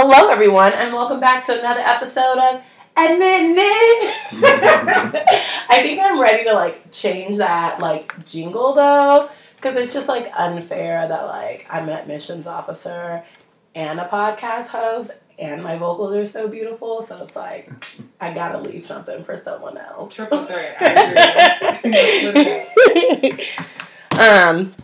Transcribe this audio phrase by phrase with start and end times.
[0.00, 2.62] Hello, everyone, and welcome back to another episode of
[2.96, 4.14] Admit It.
[5.68, 10.30] I think I'm ready to like change that like jingle though, because it's just like
[10.38, 13.24] unfair that like I'm an admissions officer
[13.74, 17.02] and a podcast host, and my vocals are so beautiful.
[17.02, 17.68] So it's like
[18.20, 20.14] I gotta leave something for someone else.
[20.14, 20.76] Triple threat.
[20.80, 21.82] I
[22.94, 23.48] agree.
[24.16, 24.76] um,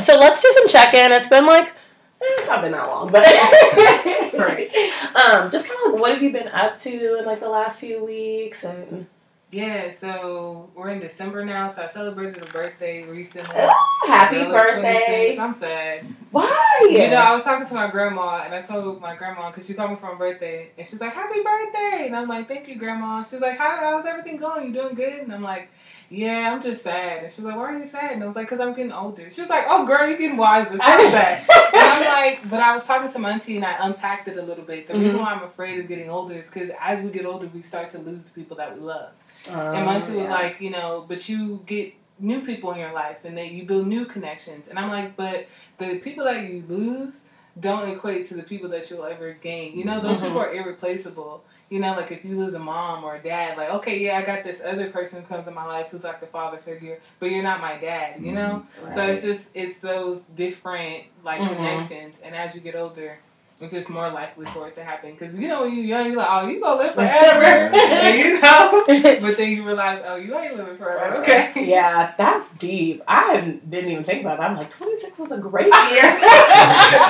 [0.00, 1.12] so let's do some check in.
[1.12, 1.74] It's been like
[2.20, 3.24] it's not been that long, but
[4.34, 4.70] Right.
[5.14, 7.80] um, just kind of like what have you been up to in like the last
[7.80, 9.06] few weeks and
[9.52, 13.54] yeah, so we're in December now, so I celebrated a birthday recently.
[13.56, 15.36] Oh, happy birthday!
[15.36, 15.38] 26.
[15.38, 16.04] I'm sad.
[16.32, 16.88] Why?
[16.90, 19.74] You know, I was talking to my grandma, and I told my grandma because she
[19.74, 22.76] called me for my birthday, and she's like, "Happy birthday!" And I'm like, "Thank you,
[22.76, 24.66] grandma." She's like, "How how's everything going?
[24.66, 25.70] You doing good?" And I'm like,
[26.10, 28.36] "Yeah, I'm just sad." And she was like, "Why are you sad?" And I was
[28.36, 30.76] like, "Cause I'm getting older." She was like, "Oh, girl, you're getting wiser.
[30.76, 34.28] Stop that." and I'm like, but I was talking to my auntie and I unpacked
[34.28, 34.88] it a little bit.
[34.88, 35.22] The reason Mhm.
[35.22, 37.98] why I'm afraid of getting older is because as we get older, we start to
[37.98, 39.10] lose the people that we love.
[39.50, 42.92] Um, and my auntie was like, you know, but you get new people in your
[42.92, 44.66] life and then you build new connections.
[44.70, 45.46] And I'm like, but
[45.78, 47.14] the people that you lose
[47.60, 49.78] don't equate to the people that you'll ever gain.
[49.78, 50.22] You know, those Mhm.
[50.28, 51.42] people are irreplaceable.
[51.68, 54.22] You know, like if you lose a mom or a dad, like, okay, yeah, I
[54.22, 57.30] got this other person who comes in my life who's like a father figure, but
[57.30, 58.64] you're not my dad, you know?
[58.82, 59.10] So Right.
[59.10, 61.56] it's just it's those different like Mhm.
[61.56, 63.18] connections, and as you get older,
[63.58, 65.12] it's is more likely for it to happen.
[65.12, 67.42] Because you know when you're young, you're like, oh, you gonna live forever,
[67.74, 68.84] and you know.
[69.26, 71.16] But then you realize, oh, you ain't living forever.
[71.16, 71.52] Okay.
[71.56, 73.02] yeah, that's deep.
[73.08, 74.50] I didn't even think about that.
[74.50, 75.72] I'm like, 26 was a great year.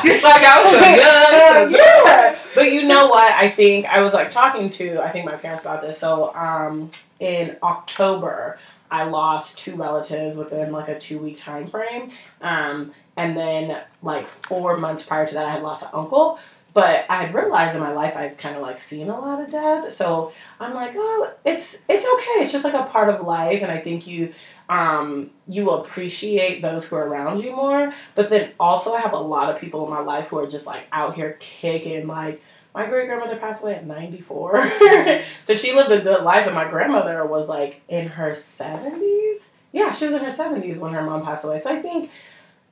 [0.04, 1.72] It's like I was young.
[1.72, 2.38] so yeah.
[2.54, 3.32] But you know what?
[3.32, 5.98] I think I was like talking to I think my parents about this.
[5.98, 8.58] So um in October
[8.90, 12.12] I lost two relatives within like a two week time frame.
[12.40, 16.38] Um and then like four months prior to that I had lost an uncle.
[16.74, 19.50] But I had realized in my life I'd kind of like seen a lot of
[19.50, 19.92] death.
[19.92, 22.44] So I'm like, oh, it's it's okay.
[22.44, 24.34] It's just like a part of life and I think you
[24.68, 27.92] um, you will appreciate those who are around you more.
[28.14, 30.66] But then also, I have a lot of people in my life who are just
[30.66, 32.06] like out here kicking.
[32.06, 32.42] Like,
[32.74, 35.22] my great grandmother passed away at 94.
[35.44, 39.44] so she lived a good life, and my grandmother was like in her 70s.
[39.72, 41.58] Yeah, she was in her 70s when her mom passed away.
[41.58, 42.10] So I think.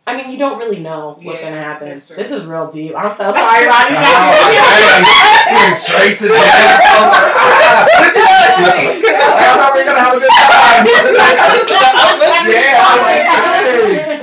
[0.07, 1.89] I mean, you don't really know what's Yeah, gonna happen.
[1.89, 2.93] This is real deep.
[2.95, 3.97] I'm so sorry, Rodney.
[5.57, 6.81] Going straight to death.
[7.97, 10.85] I thought we were gonna have a good time.
[12.53, 13.25] yeah, I was like,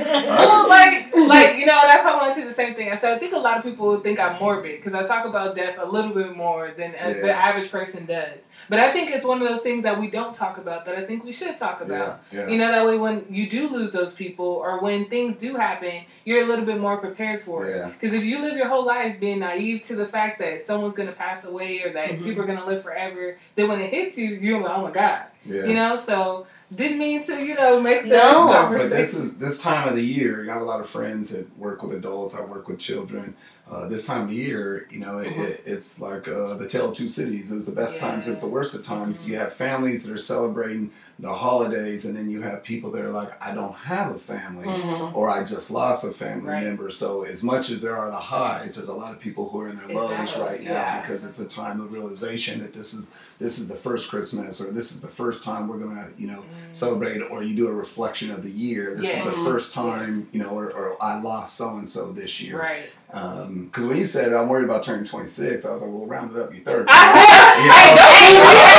[0.06, 0.26] hey.
[0.28, 2.90] well, like, like you know, and I told my auntie the same thing.
[2.90, 5.54] I said I think a lot of people think I'm morbid because I talk about
[5.54, 8.38] death a little bit more than uh, the average person does.
[8.68, 11.04] But I think it's one of those things that we don't talk about that I
[11.04, 12.22] think we should talk about.
[12.30, 12.48] Yeah, yeah.
[12.48, 16.04] You know, that way when you do lose those people or when things do happen,
[16.24, 17.92] you're a little bit more prepared for it.
[18.00, 21.08] Because if you live your whole life being naive to the fact that someone's going
[21.08, 22.24] to pass away or that Mhm.
[22.24, 24.90] people are going to live forever, then when it hits you, you're like, oh my
[24.92, 25.24] God.
[25.44, 25.64] yeah.
[25.64, 29.36] You know, so didn't mean to, you know, make the No, No, but this is
[29.36, 30.48] this time of the year.
[30.48, 32.34] I have a lot of friends that work with adults.
[32.34, 33.34] I work with children.
[33.70, 35.48] Uh, this time of the year, you know, it, Mhm.
[35.48, 37.52] it, it's like uh, the tale of two cities.
[37.52, 38.08] It was the best Yeah.
[38.10, 38.28] times.
[38.28, 39.24] It's the worst of times.
[39.24, 39.28] Mhm.
[39.28, 40.90] You have families that are celebrating
[41.22, 44.66] the holidays, and then you have people that are like, I don't have a family.
[44.66, 45.14] Mhm.
[45.14, 46.64] or I just lost a family Right.
[46.64, 46.90] member.
[46.90, 49.68] So as much as there are the highs, there's a lot of people who are
[49.68, 52.92] in their It's lows lows, right now because it's a time of realization that this
[52.92, 56.26] is this is the first Christmas or this is the first time we're gonna you
[56.28, 56.74] know Mm.
[56.74, 58.94] celebrate or you do a reflection of the year.
[58.94, 59.18] This Yeah.
[59.20, 62.58] is the first time you know or, or I lost so and so this year.
[62.58, 62.90] Right.
[63.10, 66.40] Because when you said I'm worried about turning 26, I was like, well, round it
[66.42, 66.86] up, you 30.
[66.88, 67.94] I You know.
[67.96, 68.71] know?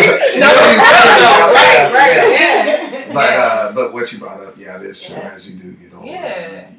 [0.40, 0.46] Yeah.
[1.52, 3.10] right, right, Yeah.
[3.12, 5.16] But uh, but what you brought up, yeah, it is true.
[5.16, 6.70] As you do get older, Yeah.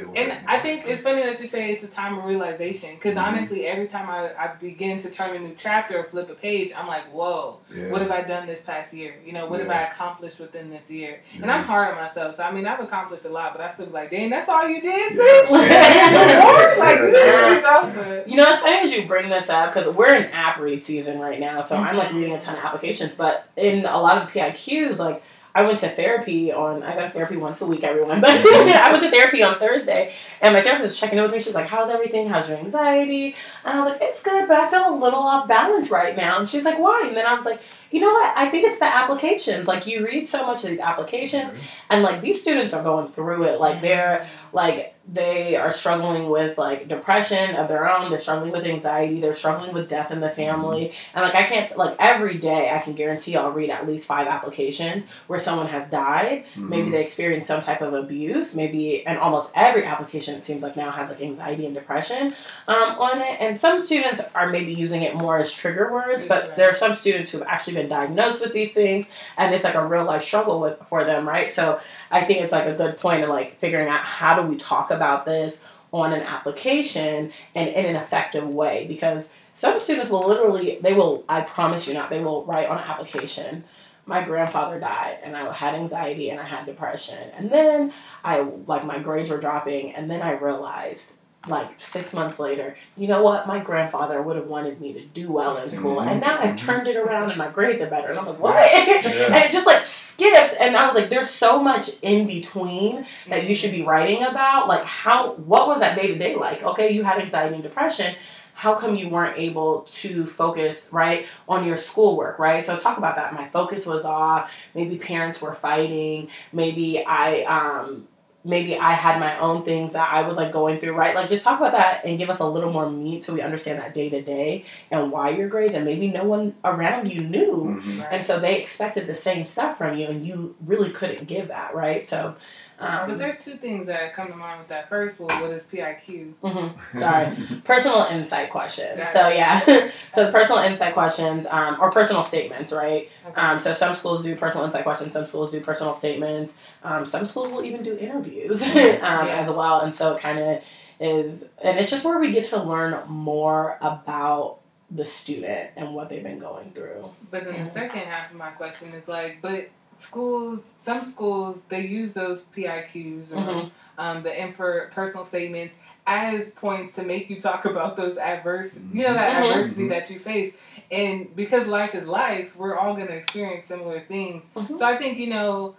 [0.00, 0.38] You, you deal with And it.
[0.46, 3.22] I think it's funny that you say it's a time of realization because Mhm.
[3.22, 6.72] honestly, every time I, I begin to turn a new chapter or flip a page,
[6.76, 7.90] I'm like, whoa, yeah.
[7.90, 9.14] what have I done this past year?
[9.24, 11.20] You know, what have I accomplished within this year?
[11.42, 12.36] And I'm hard on myself.
[12.36, 14.68] So, I mean, I've accomplished a lot, but I still be like, dang, that's all
[14.68, 15.46] you did, Yeah.
[15.48, 15.50] sis?
[16.80, 20.14] Like, you know, but- You know, it's funny as you bring this up because we're
[20.14, 22.14] in app read season right now, so I'm like Mhm.
[22.16, 23.14] reading a ton of applications.
[23.14, 25.22] But in a lot of PIQs, like
[25.54, 26.82] I went to therapy on.
[26.82, 28.20] I go to therapy once a week, everyone.
[28.20, 28.68] But mm-hmm.
[28.86, 31.40] I went to therapy on Thursday, and my therapist was checking in with me.
[31.40, 32.28] She's like, "How's everything?
[32.28, 35.48] How's your anxiety?" And I was like, "It's good, but I feel a little off
[35.48, 37.60] balance right now." And she's like, "Why?" And then I was like,
[37.90, 38.36] you know what?
[38.36, 39.66] I think it's the applications.
[39.66, 41.60] Like you read so much of these applications, mm-hmm.
[41.90, 43.60] and like these students are going through it.
[43.60, 48.10] Like they're like they are struggling with like depression of their own.
[48.10, 49.20] They're struggling with anxiety.
[49.20, 50.92] They're struggling with death in the family.
[51.14, 54.28] And like I can't like every day I can guarantee I'll read at least five
[54.28, 56.44] applications where someone has died.
[56.54, 56.92] Maybe Mhm.
[56.92, 58.54] they experienced some type of abuse.
[58.54, 62.34] Maybe and almost every application it seems like now has like anxiety and depression
[62.68, 63.36] um, on it.
[63.40, 66.56] And some students are maybe using it more as trigger words, but Right.
[66.56, 69.06] there are some students who have actually been diagnosed with these things
[69.36, 71.52] and it's like a real life struggle with for them, right?
[71.52, 71.80] So
[72.12, 74.89] I think it's like a good point of like figuring out how do we talk
[74.90, 80.78] about this on an application and in an effective way because some students will literally
[80.82, 83.64] they will I promise you not they will write on an application
[84.10, 87.30] my grandfather died and I had anxiety and I had depression.
[87.36, 87.92] And then
[88.24, 91.12] I like my grades were dropping and then I realized
[91.48, 93.46] like six months later, you know what?
[93.46, 96.86] My grandfather would have wanted me to do well in school, and now I've turned
[96.86, 98.10] it around and my grades are better.
[98.10, 98.56] And I'm like, what?
[98.66, 103.48] and it just like skipped, and I was like, there's so much in between that
[103.48, 104.68] you should be writing about.
[104.68, 105.32] Like, how?
[105.34, 106.62] What was that day to day like?
[106.62, 108.14] Okay, you had anxiety and depression.
[108.52, 112.62] How come you weren't able to focus right on your schoolwork, right?
[112.62, 113.32] So talk about that.
[113.32, 114.50] My focus was off.
[114.74, 116.28] Maybe parents were fighting.
[116.52, 118.06] Maybe I um
[118.42, 121.14] maybe I had my own things that I was like going through, right?
[121.14, 123.78] Like just talk about that and give us a little more meat so we understand
[123.80, 127.80] that day to day and why your grades and maybe no one around you knew.
[127.82, 128.06] Mhm.
[128.10, 131.74] And so they expected the same stuff from you and you really couldn't give that,
[131.74, 132.06] right?
[132.06, 132.34] So
[132.80, 134.88] um But there's two things that come to mind with that.
[134.88, 136.32] First, well, what is PIQ?
[136.42, 136.74] mhm.
[136.98, 137.60] Sorry.
[137.64, 138.96] personal insight questions.
[138.96, 139.36] Got So it.
[139.36, 143.08] yeah, so the personal insight questions um, or personal statements, right?
[143.28, 143.40] Okay.
[143.40, 147.26] Um, so some schools do personal insight questions, some schools do personal statements, um, some
[147.26, 149.36] schools will even do interviews um, Yeah.
[149.40, 150.62] as well, and so it kind of
[151.00, 154.58] is, and it's just where we get to learn more about
[154.90, 157.08] the student and what they've been going through.
[157.30, 159.68] But then the second half of my question is like, but
[160.00, 163.70] schools, some schools, they use those PIQs or Mhm.
[163.98, 165.74] um, the infer personal statements
[166.06, 169.50] as points to make you talk about those adverse, you know, that Mhm.
[169.50, 169.88] adversity Mhm.
[169.90, 170.54] that you face.
[170.90, 174.42] And because life is life, we're all going to experience similar things.
[174.56, 174.78] Mhm.
[174.78, 175.76] So I think, you know,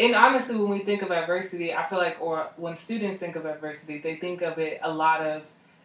[0.00, 3.44] and honestly, when we think of adversity, I feel like, or when students think of
[3.46, 5.42] adversity, they think of it a lot of,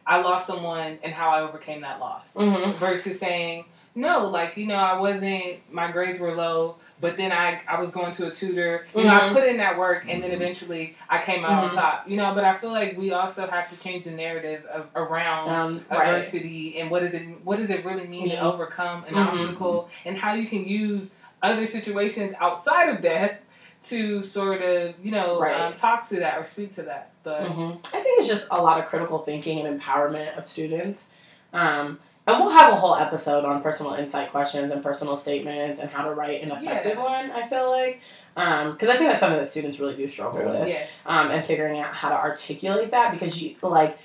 [0.07, 2.77] I lost someone and how I overcame that loss Mm-hmm.
[2.77, 3.65] versus saying
[3.95, 7.91] no like you know i wasn't my grades were low but then i i was
[7.91, 9.33] going to a tutor you know i Mhm.
[9.33, 10.35] put in that work and then Mhm.
[10.35, 11.69] eventually i came out Mhm.
[11.69, 14.65] on top you know but i feel like we also have to change the narrative
[14.65, 16.07] of, around Um, right.
[16.07, 18.37] adversity and what does it what does it really mean Yeah.
[18.39, 21.09] to overcome an obstacle and how you can use
[21.43, 23.33] other situations outside of death
[23.85, 25.59] to sort of you know Right.
[25.59, 28.61] um, talk to that or speak to that but hmm I think it's just a
[28.61, 31.03] lot of critical thinking and empowerment of students.
[31.53, 35.89] Um, and we'll have a whole episode on personal insight questions and personal statements and
[35.89, 37.03] how to write an effective Yeah.
[37.03, 38.01] one, I feel like.
[38.35, 40.59] Because I think that's something that students really do struggle Yeah.
[40.59, 40.67] with.
[40.69, 43.97] yes Um, and figuring out how to articulate that because you, like,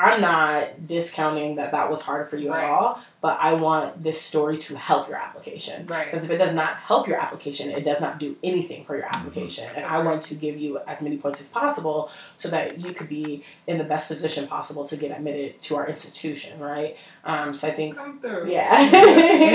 [0.00, 2.62] I'm not discounting that that was hard for you Right.
[2.62, 5.86] at all, but I want this story to help your application.
[5.86, 6.04] Right.
[6.04, 9.06] Because if it does not help your application, it does not do anything for your
[9.06, 9.68] application.
[9.74, 13.08] And I want to give you as many points as possible so that you could
[13.08, 16.96] be in the best position possible to get admitted to our institution, right?
[17.24, 18.88] Um, so I think, come through yeah.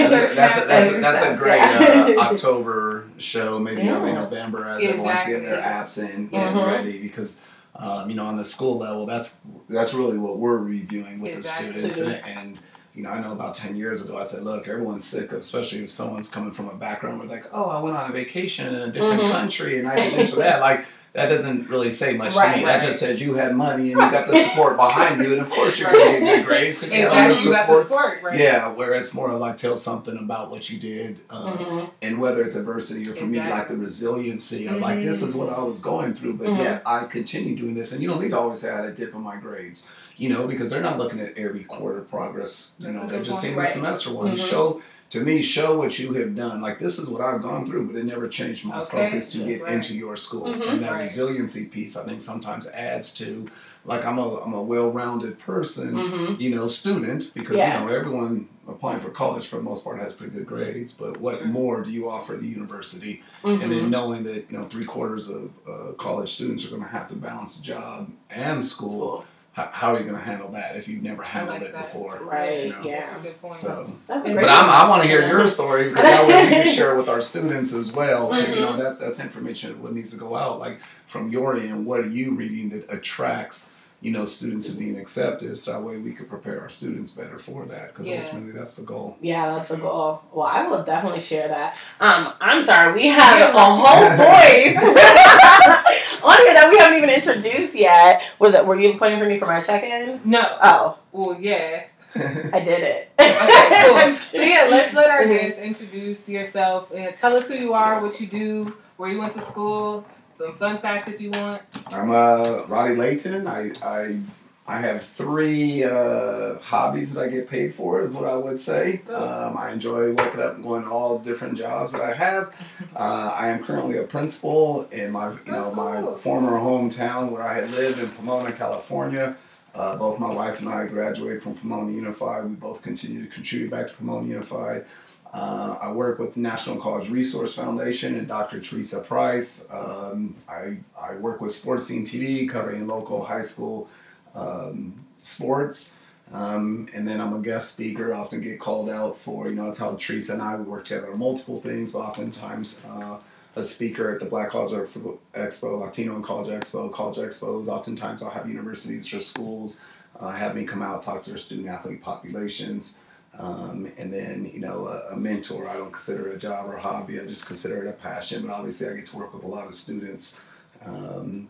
[0.10, 4.16] That's a, that's a, that's a, that's a great uh, October show, maybe early Yeah.
[4.24, 6.68] November as everyone's getting their apps in, getting Mhm.
[6.68, 7.42] ready because.
[7.75, 11.72] Um, you know, on the school level, that's that's really what we're reviewing with Exactly.
[11.72, 12.60] the students, and, and
[12.94, 15.80] you know, I know about ten years ago, I said, look, everyone's sick of, especially
[15.80, 18.75] if someone's coming from a background where like, oh, I went on a vacation in
[18.81, 19.31] a different Mhm.
[19.31, 20.86] country and I did this or that, like.
[21.13, 22.65] That doesn't really say much Right, to me.
[22.65, 25.50] That just says you had money and you got the support behind you, and of
[25.51, 27.68] course you're going to get good grades because you have all the exactly you got
[27.68, 27.92] the supports.
[27.92, 31.90] sport right Yeah, where it's more like tell something about what you did, uh, Mhm.
[32.02, 35.49] and whether it's adversity or for me, like the resiliency of like this is what
[35.54, 36.57] I was going through, but Mhm.
[36.57, 37.92] yet I continue doing this.
[37.92, 39.85] And you don't need to always say I had a dip in my grades,
[40.18, 42.71] you know, because they're not looking at every quarter progress.
[42.80, 43.68] You That's know, they're just seeing Right.
[43.68, 44.31] the semester one.
[44.35, 44.49] Mhm.
[44.49, 44.81] Show
[45.12, 46.62] to me, show what you have done.
[46.62, 49.10] Like this is what I've gone through, but it never changed my Okay.
[49.12, 49.74] focus to get Right.
[49.74, 50.45] into your school.
[50.45, 50.68] Mhm.
[50.68, 51.02] And that Right.
[51.02, 53.48] resiliency piece, I think, sometimes adds to
[53.86, 56.40] like I'm a I'm a well-rounded person Mhm.
[56.40, 57.80] you know, student, because Yeah.
[57.81, 60.94] you know everyone applying for college for the most part has pretty good grades.
[60.94, 61.48] But what Sure.
[61.48, 63.22] more do you offer the university?
[63.44, 63.62] Mhm.
[63.62, 66.88] And then knowing that you know three quarters of uh, college students are going to
[66.88, 69.26] have to balance job and school.
[69.56, 69.64] Cool.
[69.66, 71.83] How, how are you going to handle that if you've never handled like it that.
[71.83, 72.19] before?
[72.24, 72.81] Right, You know?
[72.83, 73.00] yeah.
[73.07, 73.56] That's a good point.
[73.56, 75.30] So, That's a But great but I'm, I want to hear Yeah.
[75.30, 78.33] your story because that way we can share with our students as well.
[78.33, 78.42] Too.
[78.50, 78.80] You know Mhm.
[78.80, 80.60] that that's information that needs to go out.
[80.60, 85.00] Like from your end, what are you reading that attracts you know, students to being
[85.00, 85.57] accepted.
[85.57, 88.19] So that way we could prepare our students better for that because Yeah.
[88.19, 89.16] ultimately that's the goal.
[89.22, 90.22] Yeah, that's the goal.
[90.33, 91.78] Well, I will definitely share that.
[92.02, 94.76] Um, I'm sorry, we have a whole voice
[96.23, 98.23] on here that we haven't even introduced yet.
[98.39, 98.65] Was it?
[98.65, 100.21] Were you pointing for me for my check-in?
[100.25, 100.42] No.
[100.61, 101.85] Oh, Well, yeah.
[102.15, 103.09] I did it.
[103.19, 104.11] Okay, cool.
[104.31, 108.19] So yeah, let's let our guests introduce yourself and tell us who you are, what
[108.21, 110.06] you do, where you went to school,
[110.37, 111.61] some fun facts if you want.
[111.92, 113.47] I'm uh, Roddy Layton.
[113.47, 114.19] I, I
[114.66, 119.02] I have three uh, hobbies that I get paid for, is what I would say.
[119.10, 122.56] Um, I enjoy waking up and going to all different jobs that I have.
[122.96, 127.56] Uh, I am currently a principal in my you know my former hometown where I
[127.56, 129.36] had lived in Pomona, California.
[129.76, 132.46] Uh, both my wife and I graduated from Pomona Unified.
[132.46, 134.86] We both continue to contribute back to Pomona Unified.
[135.34, 138.62] Uh, I work with the National College Resource Foundation and Dr.
[138.62, 139.68] Teresa Price.
[139.72, 143.90] Um, I, I work with Sports Scene TV, covering local high school
[144.35, 145.95] um, sports.
[146.31, 149.78] Um, and then I'm a guest speaker, often get called out for, you know, that's
[149.78, 153.19] how Teresa and I, work together on multiple things, but oftentimes uh,
[153.56, 157.68] a speaker at the Black College Expo, Expo, Latino and College Expo, College Expos.
[157.68, 159.83] Oftentimes I'll have universities or schools
[160.19, 162.97] uh, have me come out, talk to their student athlete populations.
[163.37, 166.75] Um, and then, you know, a, a mentor, I don't consider it a job or
[166.75, 168.45] a hobby, I just consider it a passion.
[168.45, 170.40] But obviously, I get to work with a lot of students.
[170.83, 171.47] Um,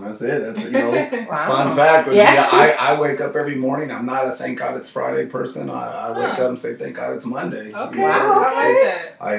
[0.00, 0.44] that's it.
[0.44, 0.90] That's, you know,
[1.30, 1.46] Wow.
[1.46, 2.32] Fun fact would Yeah.
[2.32, 3.90] be I, I wake up every morning.
[3.90, 5.70] I'm not a thank God it's Friday person.
[5.70, 6.42] I, I wake Huh.
[6.44, 7.72] up and say thank God it's Monday.
[7.74, 9.34] Okay, You know, Wow, I like it's- I,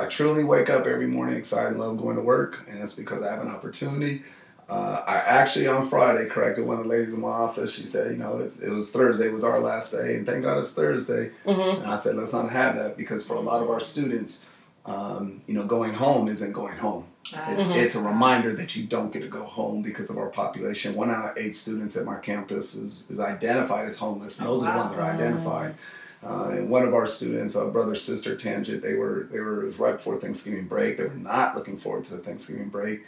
[0.00, 3.22] I, I truly wake up every morning excited, love going to work, and that's because
[3.22, 4.22] I have an opportunity.
[4.68, 7.74] Uh, I actually on Friday corrected one of the ladies in my office.
[7.74, 10.44] She said, you know, it's, it was Thursday it was our last day, and thank
[10.44, 11.30] God it's Thursday.
[11.44, 11.82] Mhm.
[11.82, 14.46] And I said, let's not have that because for a lot of our students,
[14.90, 17.04] um, you know, going home isn't going home.
[17.32, 17.76] It's, Mhm.
[17.76, 20.94] it's a reminder that you don't get to go home because of our population.
[20.96, 24.40] One out of eight students at my campus is, is identified as homeless.
[24.40, 25.74] And those are the ones that are identified.
[26.22, 29.92] Uh, and one of our students, a brother sister tangent, they were they were right
[29.96, 30.96] before Thanksgiving break.
[30.98, 33.06] They were not looking forward to the Thanksgiving break.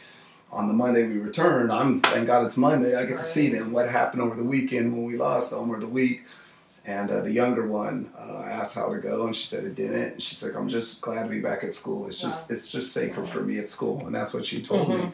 [0.51, 2.95] On the Monday we returned, I'm thank God it's Monday.
[2.95, 3.73] I get to see them.
[3.73, 6.23] What happened over the weekend when we lost them or the week?
[6.85, 10.13] And uh, the younger one, uh, asked how to go, and she said it didn't.
[10.15, 12.09] And she's like, "I'm just glad to be back at school.
[12.09, 15.13] It's just it's just safer for me at school." And that's what she told me.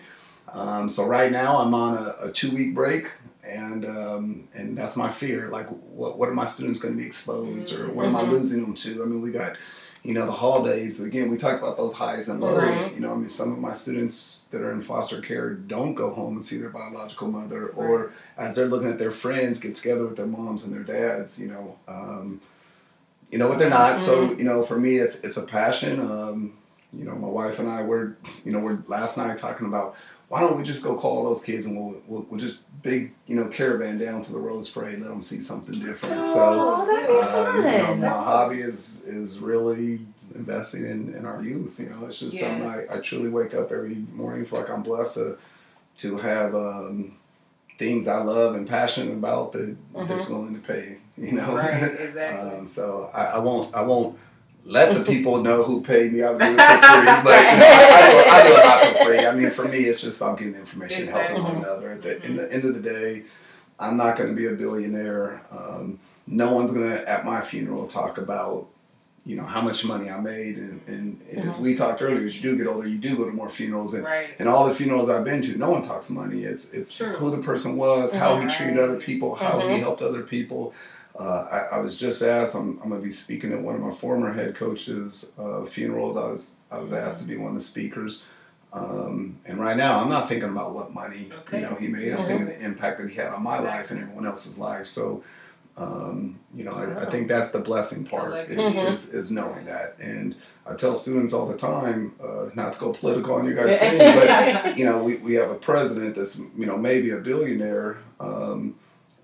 [0.53, 3.13] Um, so right now I'm on a, a two week break,
[3.45, 5.49] and um, and that's my fear.
[5.51, 8.31] Like, what what are my students going to be exposed, or what am I Mhm.
[8.31, 9.03] losing them to?
[9.03, 9.57] I mean, we got,
[10.03, 11.01] you know, the holidays.
[11.01, 12.63] Again, we talk about those highs and lows.
[12.63, 12.95] Right.
[12.95, 16.13] You know, I mean, some of my students that are in foster care don't go
[16.13, 20.07] home and see their biological mother, or as they're looking at their friends get together
[20.07, 21.41] with their moms and their dads.
[21.41, 21.77] You know.
[21.87, 22.41] Um,
[23.31, 24.01] you know what they're not.
[24.01, 26.01] So you know, for me, it's it's a passion.
[26.01, 26.55] Um,
[26.93, 29.97] you know, my wife and I were, you know, we're last night talking about
[30.29, 33.35] why don't we just go call those kids and we'll, we'll, we'll just big, you
[33.37, 36.27] know, caravan down to the Rose Parade, let them see something different.
[36.27, 40.01] So, Oh, be uh, you know, my hobby is is really
[40.35, 41.81] investing in, in our youth.
[41.81, 42.49] You know, it's just Yeah.
[42.49, 45.39] something I, I truly wake up every morning feel like I'm blessed to
[45.99, 47.17] to have um,
[47.79, 50.99] things I love and passionate about that that's willing to pay.
[51.17, 52.59] You know, Right, exactly.
[52.59, 54.19] um, so I, I won't I won't
[54.69, 56.23] let the people know who paid me.
[56.23, 59.27] I'll do it for free, but I, I, do, I do a lot for free.
[59.27, 61.93] I mean, for me, it's just about getting the information, helping one another.
[61.93, 63.25] At the, in the end of the day,
[63.79, 65.41] I'm not going to be a billionaire.
[65.51, 68.69] Um, no one's going to at my funeral talk about
[69.25, 72.43] you know how much money I made, and, and, and as we talked earlier, as
[72.43, 74.29] you do get older, you do go to more funerals, and right.
[74.39, 76.45] and all the funerals I've been to, no one talks money.
[76.45, 77.13] It's it's True.
[77.13, 79.81] who the person was, how he treated other people, how he Mhm.
[79.81, 80.73] helped other people.
[81.19, 82.55] Uh, I, I was just asked.
[82.55, 86.17] I'm, I'm going to be speaking at one of my former head coaches' uh, funerals.
[86.17, 88.25] I was I was asked to be one of the speakers.
[88.73, 91.57] Um, and right now, I'm not thinking about what money Okay.
[91.57, 92.13] you know he made.
[92.13, 92.27] I'm Mhm.
[92.29, 94.87] thinking the impact that he had on my life and everyone else's life.
[94.87, 95.25] So,
[95.79, 98.93] um, you know, I, I think that's the blessing part is, Mhm.
[98.93, 99.97] is, is knowing that.
[99.99, 100.35] And
[100.67, 104.15] I tell students all the time, uh, not to go political on you guys' things,
[104.15, 108.75] but you know, we, we have a president that's, you know, maybe a billionaire, um,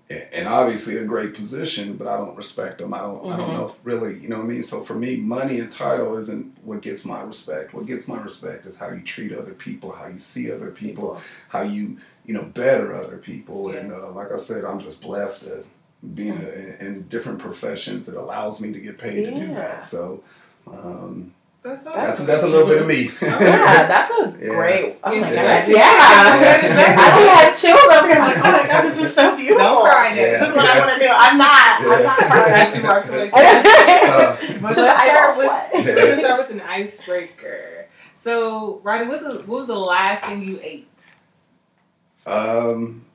[0.09, 2.93] and obviously a great position, but I don't respect them.
[2.93, 3.53] I don't, I don't Mhm.
[3.53, 4.63] know if really, you know what I mean?
[4.63, 7.73] So for me, money and title isn't what gets my respect.
[7.73, 11.19] What gets my respect is how you treat other people, how you see other people,
[11.49, 13.69] how you, you know, better other people.
[13.71, 15.63] And uh, like I said, I'm just blessed to
[16.13, 19.83] being a, in different professions that allows me to get paid to do that.
[19.83, 20.23] So,
[20.67, 21.33] um,
[21.65, 23.09] That's that's, that's a little bit of me.
[23.21, 24.49] Yeah, that's a Yeah.
[24.49, 24.99] great.
[25.03, 25.67] Oh my gosh.
[25.67, 25.73] Yeah.
[25.75, 26.95] Yeah.
[26.99, 28.21] I don't have chills over here.
[28.21, 29.63] I'm like, oh my god, this is so beautiful.
[29.63, 30.37] Don't cry Yeah.
[30.37, 31.11] This is what I want to do.
[31.11, 31.81] I'm not.
[31.81, 32.71] I'm not crying.
[32.71, 33.31] She works with.
[33.31, 35.71] But Just let's start with, sweat.
[35.73, 37.87] we're start with an icebreaker.
[38.21, 40.87] So, Roddy, what's the, what was the last thing you ate?
[42.27, 43.05] Um,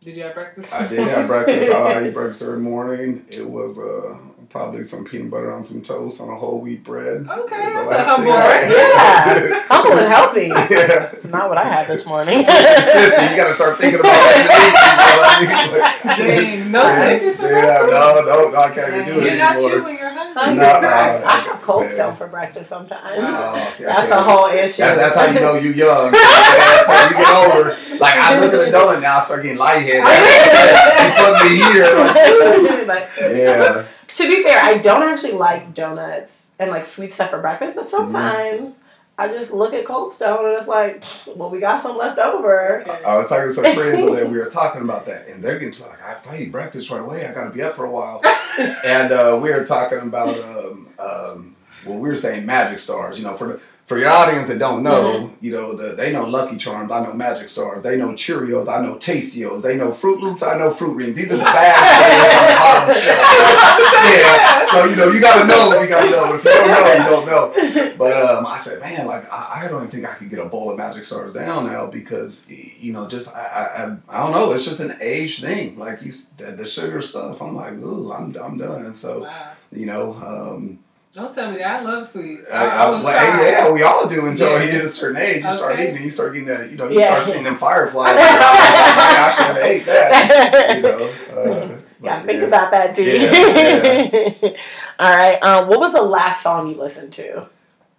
[0.00, 0.72] Did you have breakfast?
[0.72, 1.72] I did have breakfast.
[1.72, 3.26] I eat breakfast every morning.
[3.28, 4.16] It was uh,
[4.50, 7.24] probably some peanut butter on some toast on a whole wheat bread.
[7.28, 8.64] Okay, It the that's last humble, thing I right?
[8.66, 9.50] had.
[9.50, 9.60] Yeah.
[9.70, 10.46] Humble and healthy.
[10.74, 11.10] yeah.
[11.12, 12.38] It's not what I had this morning.
[12.40, 14.50] you gotta start thinking about what you eat.
[14.50, 14.70] You
[15.06, 15.40] know what I
[15.70, 15.80] mean?
[15.80, 19.34] Like, Dang, no yeah, Snickers for Yeah, no, no, no, I can't even do You're
[19.34, 19.84] it not you anymore.
[19.84, 20.42] when you're hungry.
[20.42, 20.58] Hungry.
[20.64, 21.88] No, uh, I have Cold yeah.
[21.94, 23.04] Stone for breakfast sometimes.
[23.18, 24.82] Oh, see, That's can't- the whole issue.
[24.82, 26.10] That's, that's how you know you're young.
[26.10, 27.98] That's how you get older.
[28.00, 30.02] Like I look at a donut now, I start getting lightheaded.
[30.02, 32.86] you put me here.
[32.86, 33.86] Like, Yeah.
[34.16, 37.88] To be fair, I don't actually like donuts and like sweet stuff for breakfast, but
[37.88, 38.74] sometimes
[39.20, 41.04] I just look at Cold Stone and it's like,
[41.36, 42.80] well, we got some left over.
[42.80, 43.04] Okay.
[43.04, 44.24] I was talking to some friends day.
[44.24, 47.26] We were talking about that, and they're getting to like, I eat breakfast right away,
[47.26, 48.22] I got to be up for a while.
[48.58, 53.18] and uh, we were talking about, um, um, well, we were saying Magic Stars.
[53.18, 56.24] You know, for the, for your audience that don't know, you know, the, they know
[56.24, 56.92] Lucky Charms.
[56.92, 57.82] I know Magic Stars.
[57.82, 58.68] They know Cheerios.
[58.68, 59.62] I know Tasteeos.
[59.62, 60.44] They know Froot Loops.
[60.44, 61.16] I know Fruit Rings.
[61.16, 63.96] These are the bad cereals on the bottom shelf.
[64.10, 64.64] Yeah.
[64.64, 65.82] So you know, you got to know.
[65.82, 66.34] You got to know.
[66.36, 67.94] If you don't know, you don't know.
[67.98, 70.46] But um, I said, man, like I, I don't even think I could get a
[70.46, 74.30] bowl of Magic Stars down now because you know, just I, I, I, I don't
[74.30, 74.52] know.
[74.52, 75.76] It's just an age thing.
[75.76, 77.42] Like you, the, the sugar stuff.
[77.42, 78.94] I'm like, ooh, I'm, I'm done.
[78.94, 79.50] So Wow.
[79.72, 80.78] you know, um,
[81.12, 81.80] Don't tell me that.
[81.80, 82.42] I love sweets.
[82.52, 83.50] I, I, I, I well, cry.
[83.50, 84.62] yeah, we all do until Yeah.
[84.62, 85.42] you hit a certain age.
[85.44, 85.90] You start Okay.
[85.92, 86.70] eating, you start getting that.
[86.70, 87.06] You know, you Yeah.
[87.20, 88.14] start seeing them fireflies.
[88.16, 90.76] man, I should have ate that.
[90.76, 91.04] You know.
[91.04, 92.46] Uh, Gotta but, think yeah.
[92.46, 93.02] about that, D.
[94.42, 94.56] Yeah,
[95.00, 95.42] All right.
[95.42, 97.48] Um, what was the last song you listened to?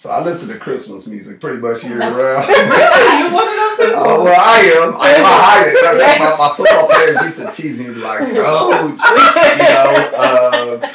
[0.01, 2.17] So I listen to Christmas music pretty much year round.
[2.17, 3.19] Really?
[3.19, 4.03] You one of those people?
[4.03, 4.95] Oh well, I am.
[4.95, 6.21] I, I hide it.
[6.21, 8.99] My, my football players used to tease me, and be like, "Coach,"
[9.59, 10.11] you know.
[10.17, 10.93] Uh,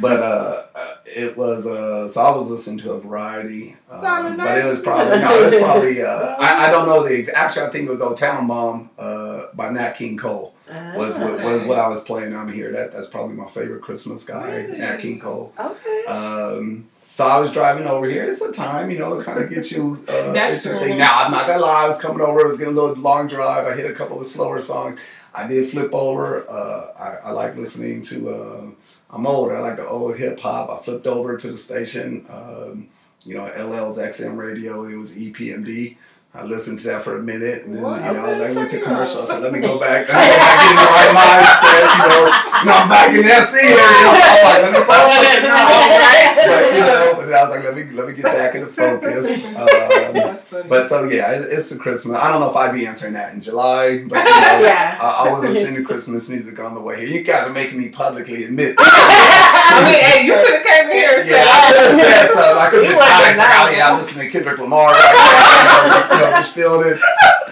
[0.00, 4.56] but uh, uh, it was uh, so I was listening to a variety, uh, but
[4.56, 6.08] it was probably no, it was probably uh,
[6.38, 9.48] I, I don't know the ex- actually I think it was "Old Town Mom" uh,
[9.52, 10.54] by Nat King Cole
[10.94, 12.72] was Ah, what, was what I was playing on here.
[12.72, 14.78] That that's probably my favorite Christmas guy, Really?
[14.78, 15.52] Nat King Cole.
[15.60, 16.04] okay.
[16.06, 18.24] Um, so I was driving over here.
[18.24, 20.04] It's a time, you know, it kind of gets you.
[20.06, 20.78] Uh, That's true.
[20.78, 20.98] thing.
[20.98, 21.84] Now I'm not gonna lie.
[21.84, 22.40] I was coming over.
[22.40, 23.66] It was getting a little long drive.
[23.66, 25.00] I hit a couple of slower songs.
[25.34, 26.46] I did flip over.
[26.46, 28.28] Uh, I, I like listening to.
[28.28, 28.66] Uh,
[29.08, 29.56] I'm older.
[29.56, 30.68] I like the old hip hop.
[30.68, 32.26] I flipped over to the station.
[32.28, 32.88] Um,
[33.24, 34.84] you know, LL's XM radio.
[34.84, 35.96] It was EPMD.
[36.36, 38.04] I listened to that for a minute, and then What?
[38.04, 39.22] you know, Okay, they went to check it commercial.
[39.22, 40.06] I said, "Let me go back.
[40.06, 42.20] Let me go back in the right mindset." You know,
[42.60, 43.76] you know, I'm back in the SC area.
[43.76, 47.42] So I was like, "Let me find something else." But you know, but then I
[47.42, 50.68] was like, "Let me let me get back into focus." Um, That's funny.
[50.68, 52.16] but so yeah, it, it's the Christmas.
[52.16, 54.98] I don't know if I'd be answering that in July, but you know, Yeah.
[55.00, 57.16] I, I was listening to Christmas music on the way here.
[57.16, 58.76] You guys are making me publicly admit.
[58.78, 62.58] I mean, hey, you could have came here Yeah, said, I could have said something.
[62.58, 63.38] I could You have been wasn't nice.
[63.38, 64.88] Like, oh, yeah, I'm listening to Kendrick Lamar.
[64.92, 65.16] Right
[65.56, 67.00] you know, just, you know, just feeling it.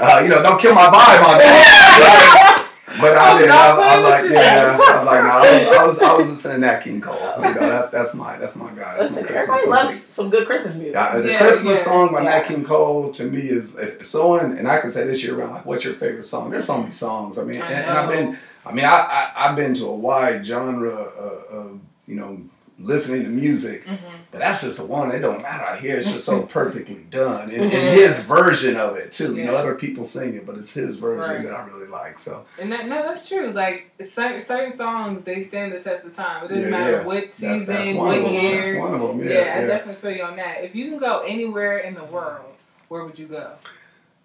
[0.01, 2.61] Uh, you know, don't kill my vibe on that.
[3.01, 3.49] But I I'm did.
[3.49, 4.79] not I'm, I'm like, yeah.
[4.81, 7.15] I'm like, no, I was, I was, I was listening to Nat King Cole.
[7.39, 8.99] You know, that's that's my that's my guy.
[8.99, 10.13] That's my Listen, Christmas everybody loves music.
[10.15, 10.95] some good Christmas music.
[10.95, 11.93] Yeah, the Yeah, Christmas yeah.
[11.93, 12.31] song by Yeah.
[12.31, 15.37] Nat King Cole to me is if if someone and I can say this year
[15.39, 16.51] around like what's your favorite song?
[16.51, 17.37] There's so many songs.
[17.39, 19.95] I mean, I and, and I've been I mean I, I I've been to a
[19.95, 22.41] wide genre of, of you know
[22.85, 23.99] listening to music, Mhm.
[24.31, 25.11] but that's just the one.
[25.13, 25.65] It don't matter.
[25.65, 27.75] I hear it's just so perfectly done, and, Mhm.
[27.75, 29.35] and his version of it too.
[29.35, 31.43] You know, other people sing it, but it's his version Right.
[31.45, 32.19] that I really like.
[32.19, 33.51] So And that, no, that's true.
[33.51, 36.45] Like certain, songs, they stand the test of time.
[36.45, 37.05] It doesn't Yeah, matter yeah.
[37.05, 38.63] what that, season, that's one what year.
[38.63, 39.29] That's one of them.
[39.29, 40.63] Yeah, Yeah, I definitely feel you on that.
[40.65, 42.55] If you can go anywhere in the world,
[42.89, 43.51] where would you go?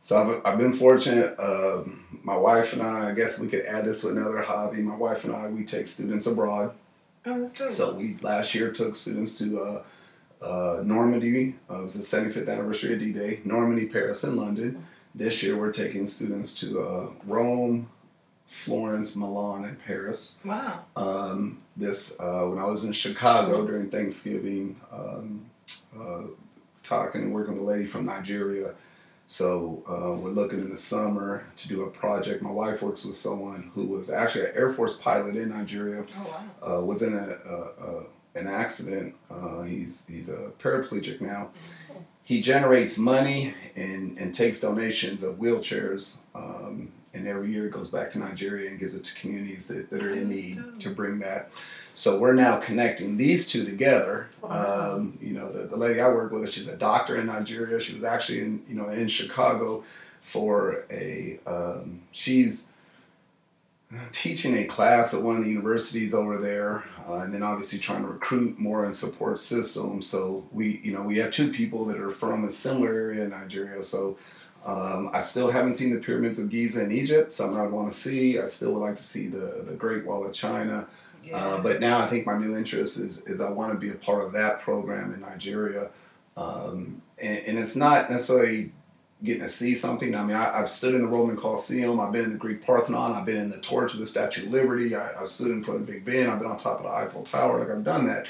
[0.01, 1.35] So I've, I've been fortunate.
[1.39, 4.81] Um, my wife and I, I guess we could add this to another hobby.
[4.81, 6.71] My wife and I, we take students abroad.
[7.29, 7.69] Oh.
[7.69, 9.83] So we last year took students to uh,
[10.43, 11.55] uh, Normandy.
[11.69, 13.41] Uh, it was the 75th anniversary of D-Day.
[13.43, 14.85] Normandy, Paris, and London.
[15.13, 17.89] This year we're taking students to uh, Rome,
[18.45, 20.39] Florence, Milan, and Paris.
[20.43, 20.85] wow.
[20.95, 25.45] Um, this uh, when I was in Chicago during Thanksgiving, um,
[25.97, 26.21] uh,
[26.83, 28.73] talking and working with a lady from Nigeria.
[29.39, 32.41] So uh, we're looking in the summer to do a project.
[32.41, 36.41] My wife works with someone who was actually an Air Force pilot in Nigeria Oh,
[36.63, 36.77] wow.
[36.79, 39.13] uh, was in a, a, a an accident.
[39.29, 41.49] Uh, he's he's a paraplegic now.
[42.23, 47.89] He generates money and, and takes donations of wheelchairs, um, and every year it goes
[47.89, 51.19] back to Nigeria and gives it to communities that, that are in need to bring
[51.19, 51.51] that.
[51.99, 54.29] So we're now connecting these two together.
[54.41, 54.95] Wow.
[54.95, 57.77] Um, you know, the, the lady I work with, she's a doctor in Nigeria.
[57.81, 59.83] She was actually in you know in Chicago
[60.21, 62.67] for a um, she's
[64.13, 68.03] teaching a class at one of the universities over there, uh, and then obviously trying
[68.03, 70.07] to recruit more and support systems.
[70.07, 73.31] So we, you know, we have two people that are from a similar area in
[73.31, 73.83] Nigeria.
[73.83, 74.17] So
[74.65, 77.97] Um, I still haven't seen the pyramids of Giza in Egypt, something I'd want to
[77.97, 78.39] see.
[78.39, 80.85] I still would like to see the, the Great Wall of China.
[81.23, 81.37] Yeah.
[81.37, 83.95] Uh, but now I think my new interest is, is I want to be a
[83.95, 85.89] part of that program in Nigeria.
[86.37, 88.71] Um, and, and it's not necessarily
[89.23, 90.15] getting to see something.
[90.15, 93.13] I mean, I, I've stood in the Roman Colosseum, I've been in the Greek Parthenon,
[93.13, 95.81] I've been in the torch of the Statue of Liberty, I, I've stood in front
[95.81, 98.07] of the Big Ben, I've been on top of the Eiffel Tower, like I've done
[98.07, 98.27] that.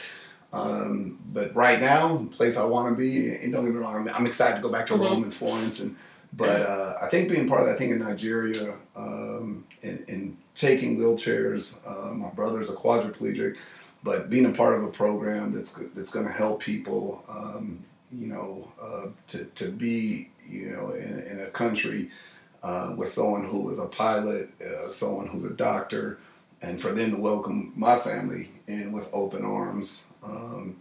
[0.51, 3.95] Um, but right now, the place I want to be, and don't get me wrong,
[3.95, 5.01] I'm, I'm excited to go back to Mhm.
[5.01, 5.95] Rome and Florence, and
[6.33, 10.97] but uh, I think being part of that thing in Nigeria um, and, and taking
[10.97, 13.55] wheelchairs, uh, my brother's a quadriplegic,
[14.03, 18.27] but being a part of a program that's that's going to help people, um, you
[18.27, 22.11] know, uh, to to be you know in, in a country
[22.63, 26.19] uh, with someone who is a pilot, uh, someone who's a doctor,
[26.61, 30.09] and for them to welcome my family in with open arms.
[30.23, 30.77] Um,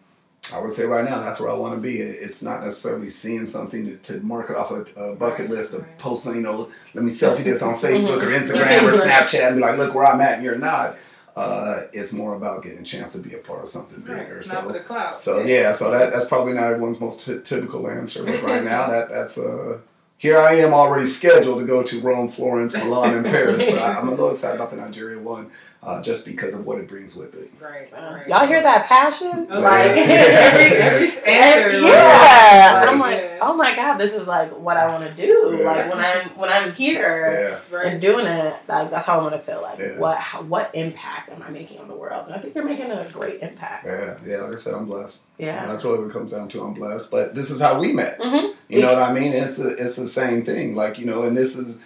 [0.54, 1.98] I would say right now that's where I want to be.
[1.98, 5.74] It's not necessarily seeing something to, to mark it off a, a bucket Right, list
[5.74, 5.98] of right.
[5.98, 9.62] posting, you know, let me selfie this on Facebook or Instagram or Snapchat and be
[9.62, 10.96] like, look where I'm at and you're not.
[11.36, 14.38] Uh, it's more about getting a chance to be a part of something Right, bigger.
[14.40, 17.88] it's not for So, so yeah, so that, that's probably not everyone's most ty- typical
[17.88, 19.78] answer, but right now that that's uh,
[20.16, 23.64] here I am already scheduled to go to Rome, Florence, Milan, and Paris.
[23.66, 26.78] But I, I'm a little excited about the Nigeria one, uh, just because of what
[26.78, 27.50] it brings with it.
[27.60, 28.26] Right, right.
[28.28, 29.46] Y'all hear that passion?
[29.50, 30.02] Oh, Like yeah.
[30.02, 31.80] every every answer.
[31.80, 32.78] yeah.
[32.80, 32.88] Right.
[32.88, 33.38] I'm like, Yeah.
[33.42, 35.56] oh my god, this is like what I want to do.
[35.60, 35.64] Yeah.
[35.64, 39.40] Like when I'm when I'm here Yeah, and doing it, like that's how I'm gonna
[39.40, 39.62] feel.
[39.62, 39.98] Like Yeah.
[39.98, 42.26] what how, what impact am I making on the world?
[42.26, 43.86] And I think you're making a great impact.
[43.86, 44.38] yeah, yeah.
[44.42, 45.26] Like I said, I'm blessed.
[45.38, 45.62] Yeah.
[45.62, 46.62] And that's really what it comes down to.
[46.64, 47.10] I'm blessed.
[47.12, 48.18] But this is how we met.
[48.18, 48.54] Mhm.
[48.68, 49.32] You know what I mean?
[49.32, 50.74] It's a, it's the same thing.
[50.74, 51.78] Like you know, and this is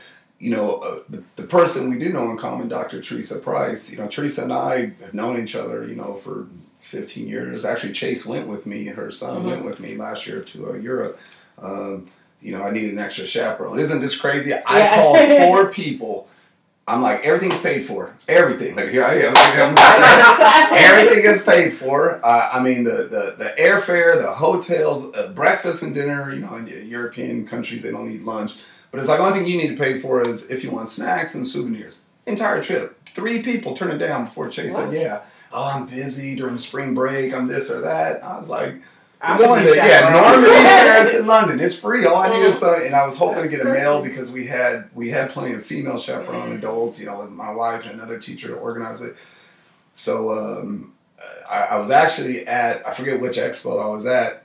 [0.43, 3.01] you know uh, the, the person we do know in common, Dr.
[3.01, 3.91] Teresa Price.
[3.93, 5.87] You know, Teresa and I have known each other.
[5.87, 6.49] You know, for
[6.81, 7.65] 15 years.
[7.65, 8.87] Actually, Chase went with me.
[8.87, 9.47] Her son Mhm.
[9.47, 11.19] went with me last year to uh, Europe.
[11.63, 12.09] Um,
[12.41, 13.79] you know, I needed an extra chaperone.
[13.79, 14.53] Isn't this crazy?
[14.53, 14.95] I Yeah.
[14.97, 16.29] called four people.
[16.89, 18.13] I'm like, everything's paid for.
[18.29, 18.75] Everything.
[18.75, 19.33] Like here I am.
[19.35, 22.21] Like, Everything is paid for.
[22.27, 26.33] Uh, I mean, the, the, the airfare, the hotels, uh, breakfast and dinner.
[26.35, 28.55] You know, in European countries, they don't eat lunch.
[28.93, 31.35] But it's like, only thing you need to pay for is if you want snacks
[31.35, 32.07] and souvenirs.
[32.27, 32.99] Entire trip.
[33.09, 34.95] Three people turned it down before Chase What?
[34.95, 35.21] said, yeah.
[35.51, 37.35] Oh, I'm busy during spring break.
[37.35, 38.23] I'm this or that.
[38.23, 38.75] I was like,
[39.21, 40.11] I'm going to, yeah.
[40.11, 41.59] Normandy, Paris, and London.
[41.61, 42.05] It's free.
[42.07, 44.31] All I need is some, and I was hoping to That's get a male because
[44.33, 46.59] we had we had plenty of female chaperone Mhm.
[46.59, 49.17] adults, you know, with my wife and another teacher to organize it.
[49.95, 50.93] So um,
[51.49, 54.42] I, I was actually at I forget which expo I was at,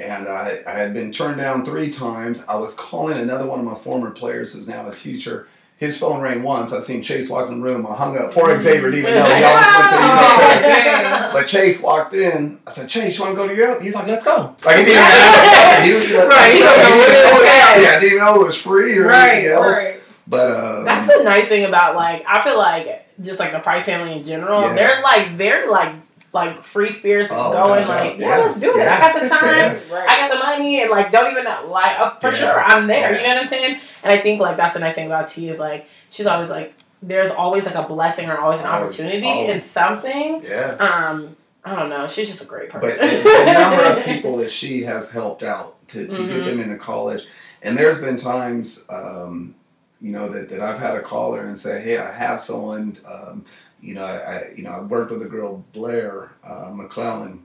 [0.00, 2.44] and I, I had been turned down three times.
[2.48, 5.48] I was calling another one of my former players who's now a teacher.
[5.78, 6.72] His phone rang once.
[6.72, 7.86] I seen Chase walk in the room.
[7.86, 8.32] I hung up.
[8.32, 9.26] Poor Xavier didn't even know.
[9.26, 12.58] He almost went to you Oh, But Chase walked in.
[12.66, 13.82] I said, Chase, you want to go to Europe?
[13.82, 14.56] He's like, let's go.
[14.64, 15.84] Like, he didn't even ask.
[15.84, 18.04] He was like, Right, he let's don't know what didn't it know- Yeah, I didn't
[18.14, 19.66] even know it was free or Right, anything else.
[19.66, 20.00] right.
[20.26, 23.84] But, um, That's the nice thing about like I feel like just like the Price
[23.84, 24.62] family in general.
[24.62, 24.74] Yeah.
[24.74, 25.94] They're like very like
[26.36, 28.78] like free spirits Oh, going like yeah, yeah, let's do it.
[28.78, 28.96] yeah.
[28.96, 29.44] I got the time.
[29.48, 29.94] Yeah.
[29.94, 30.08] Right.
[30.08, 33.16] I got the money and like don't even lie like uh, for sure I'm there.
[33.16, 33.80] You know what I'm saying?
[34.04, 36.74] And I think like that's the nice thing about T is like she's always like
[37.02, 39.50] there's always like a blessing or always an Always, opportunity always.
[39.50, 40.40] in something.
[40.44, 40.70] yeah.
[40.78, 42.06] Um, I don't know.
[42.06, 42.96] She's just a great person.
[43.00, 46.28] But the number of people that she has helped out to, to Mhm.
[46.28, 47.26] get them into college,
[47.62, 49.54] and there's been times, um,
[50.00, 52.98] you know, that, that I've had to call her and say, hey, I have someone,
[53.04, 53.44] um,
[53.80, 57.44] you know, I, you know I worked with a girl Blair uh, McClellan,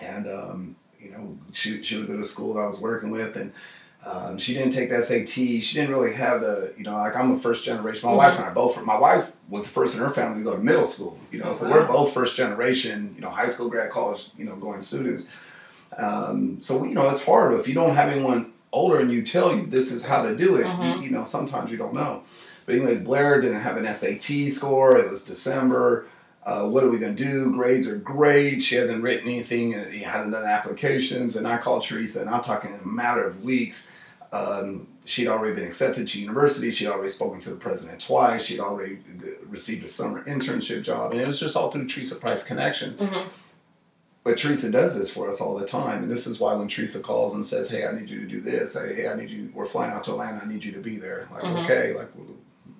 [0.00, 3.36] and um, you know she she was at a school that I was working with,
[3.36, 3.52] and
[4.04, 5.28] um, she didn't take the SAT.
[5.28, 8.08] She didn't really have the, you know, like I'm a first generation.
[8.08, 8.82] My wife and I both.
[8.84, 11.18] My wife was the first in her family to go to middle school.
[11.30, 13.12] You know, so we're both first generation.
[13.14, 14.30] You know, high school, grad, college.
[14.36, 15.28] You know, going students.
[15.96, 19.54] Um, so you know, it's hard if you don't have anyone older and you tell
[19.54, 20.64] you this is how to do it.
[20.64, 20.96] Mhm.
[20.96, 22.22] You, you know, sometimes you don't know.
[22.66, 24.96] But anyways, Blair didn't have an SAT score.
[24.98, 26.06] It was December.
[26.44, 27.52] Uh, what are we going to do?
[27.54, 28.62] Grades are great.
[28.62, 31.36] She hasn't written anything and he hasn't done applications.
[31.36, 33.90] And I called Teresa, and I'm talking in a matter of weeks.
[34.32, 36.70] Um, she'd already been accepted to university.
[36.72, 38.44] She'd already spoken to the president twice.
[38.44, 38.98] She'd already
[39.48, 41.12] received a summer internship job.
[41.12, 42.94] And it was just all through Teresa Price connection.
[42.96, 43.26] Mhm.
[44.24, 46.02] But Teresa does this for us all the time.
[46.04, 48.40] And this is why when Teresa calls and says, Hey, I need you to do
[48.40, 50.80] this, hey, hey I need you, we're flying out to Atlanta, I need you to
[50.80, 51.28] be there.
[51.32, 51.64] Like, Mhm.
[51.64, 52.08] okay, like,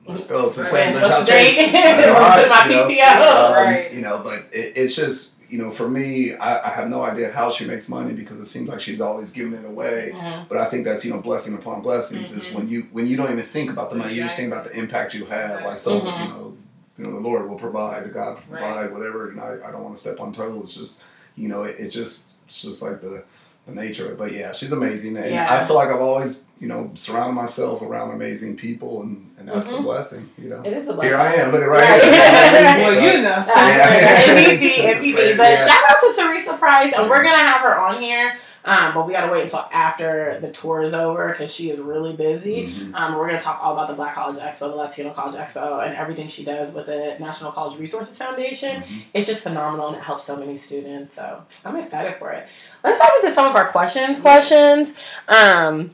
[0.07, 0.47] let's go.
[0.47, 0.71] It's the Right.
[0.71, 0.95] same.
[0.95, 1.55] There's What's how the date?
[1.55, 1.73] Chase-
[2.13, 3.93] Right, my you know, um, Right.
[3.93, 7.31] You know, but it, it's just, you know, for me, I, I have no idea
[7.31, 10.13] how she makes money because it seems like she's always giving it away.
[10.15, 10.49] Mhm.
[10.49, 12.55] But I think that's you know blessing upon blessings is Mhm.
[12.55, 14.73] when you when you don't even think about the money, you're just think about the
[14.79, 15.63] impact you have.
[15.65, 16.05] Like so, Mhm.
[16.23, 16.57] you know,
[16.99, 18.63] you know the Lord will provide, God will Right.
[18.63, 19.29] provide, whatever.
[19.31, 20.63] And I, I don't want to step on toes.
[20.65, 21.05] It's just
[21.37, 23.23] you know, it, it just it's just like the
[23.67, 24.19] the nature of it.
[24.19, 25.63] But yeah, she's amazing, and Yeah.
[25.63, 29.69] I feel like I've always you know surrounded myself around amazing people, and, and that's
[29.69, 29.83] a Mhm.
[29.83, 30.31] blessing.
[30.39, 31.11] You know, It is a blessing.
[31.11, 31.51] here I am.
[31.53, 32.03] Look at right Right.
[32.03, 32.13] here.
[32.79, 33.45] well, you know.
[33.47, 34.25] Yeah.
[34.27, 35.37] MVP, MVP.
[35.37, 35.57] But Yeah.
[35.57, 38.37] shout out to Teresa Price, and we're gonna have her on here.
[38.65, 42.13] Um, but we gotta wait until after the tour is over because she is really
[42.13, 42.69] busy.
[42.73, 42.95] Mhm.
[42.95, 45.97] Um, we're gonna talk all about the Black College Expo, the Latino College Expo, and
[45.97, 48.83] everything she does with the National College Resources Foundation.
[48.83, 49.03] Mhm.
[49.15, 51.15] It's just phenomenal and it helps so many students.
[51.15, 52.47] So I'm excited for it.
[52.85, 54.21] Let's dive into some of our questions.
[54.21, 54.95] Questions.
[55.27, 55.91] Um,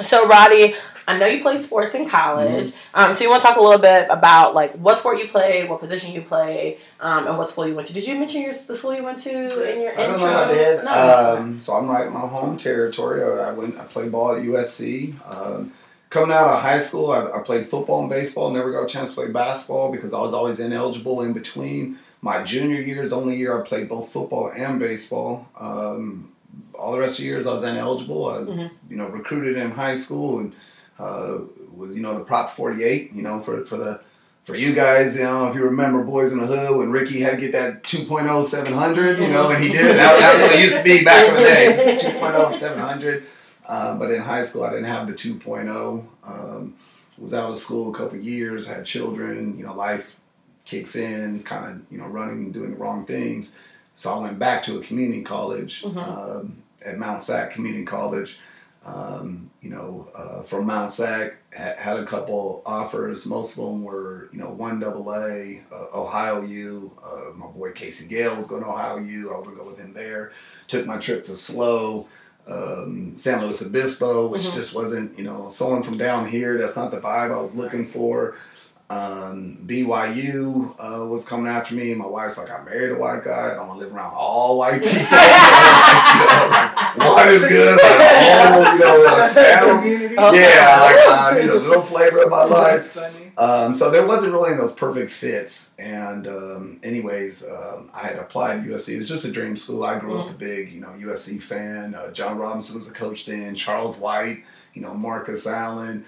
[0.00, 0.74] so Roddy,
[1.06, 2.72] I know you played sports in college.
[2.94, 5.68] Um, so you want to talk a little bit about like what sport you played,
[5.68, 7.94] what position you played, um, and what school you went to.
[7.94, 10.30] Did you mention your the school you went to in your I don't intro?
[10.30, 10.44] know.
[10.44, 10.84] I did.
[10.84, 11.36] No.
[11.38, 13.22] Um, so I'm right in my home territory.
[13.22, 13.78] I went.
[13.78, 15.14] I played ball at USC.
[15.30, 15.72] Um,
[16.10, 18.50] coming out of high school, I, I played football and baseball.
[18.50, 21.98] Never got a chance to play basketball because I was always ineligible in between.
[22.22, 25.46] My junior year is the only year I played both football and baseball.
[26.74, 28.26] All the rest of the years I was ineligible.
[28.28, 28.70] I was, Mhm.
[28.90, 30.52] you know, recruited in high school and
[30.98, 31.38] uh,
[31.74, 33.12] was, you know, the Prop 48.
[33.14, 34.00] You know, for for the
[34.44, 37.32] for you guys, you know, if you remember Boyz n the Hood when Ricky had
[37.32, 39.96] to get that 2.0 700, you know, and he did.
[39.96, 41.96] That, that's what it used to be back in the day.
[41.98, 43.24] 2.0 700.
[43.66, 46.04] Um, but in high school, I didn't have the 2.0.
[46.24, 46.74] Um,
[47.16, 49.56] was out of school a couple years, had children.
[49.56, 50.16] You know, life
[50.66, 53.56] kicks in, kind of, you know, running and doing the wrong things.
[53.94, 55.96] So I went back to a community college Mhm.
[55.96, 58.40] um, at Mount Sac Community College.
[58.84, 63.24] Um, you know, uh, from Mount Sac, ha- had a couple offers.
[63.24, 66.90] Most of them were, you know, one double A, uh, Ohio U.
[67.02, 69.32] Uh, my boy Casey Gale was going to Ohio U.
[69.32, 70.32] I was going to go with him there.
[70.68, 72.08] Took my trip to SLO,
[72.46, 74.54] um, San Luis Obispo, which Mhm.
[74.54, 76.58] just wasn't, you know, someone from down here.
[76.58, 78.34] That's not the vibe I was looking for.
[78.90, 81.94] Um, BYU uh, was coming after me.
[81.94, 83.52] My wife's like, I married a white guy.
[83.52, 84.90] I don't want to live around all white people.
[85.00, 89.84] you know, like, one is good, but all, you know, uh, town.
[90.18, 90.32] Oh.
[90.34, 92.96] Yeah, like I need a little flavor of my life.
[93.38, 95.74] Um, so there wasn't really those perfect fits.
[95.78, 98.94] And um, anyways, um, I had applied to USC.
[98.94, 99.82] It was just a dream school.
[99.82, 101.94] I grew up a big, you know, USC fan.
[101.94, 103.54] Uh, John Robinson was the coach then.
[103.54, 104.44] Charles White,
[104.74, 106.04] you know, Marcus Allen.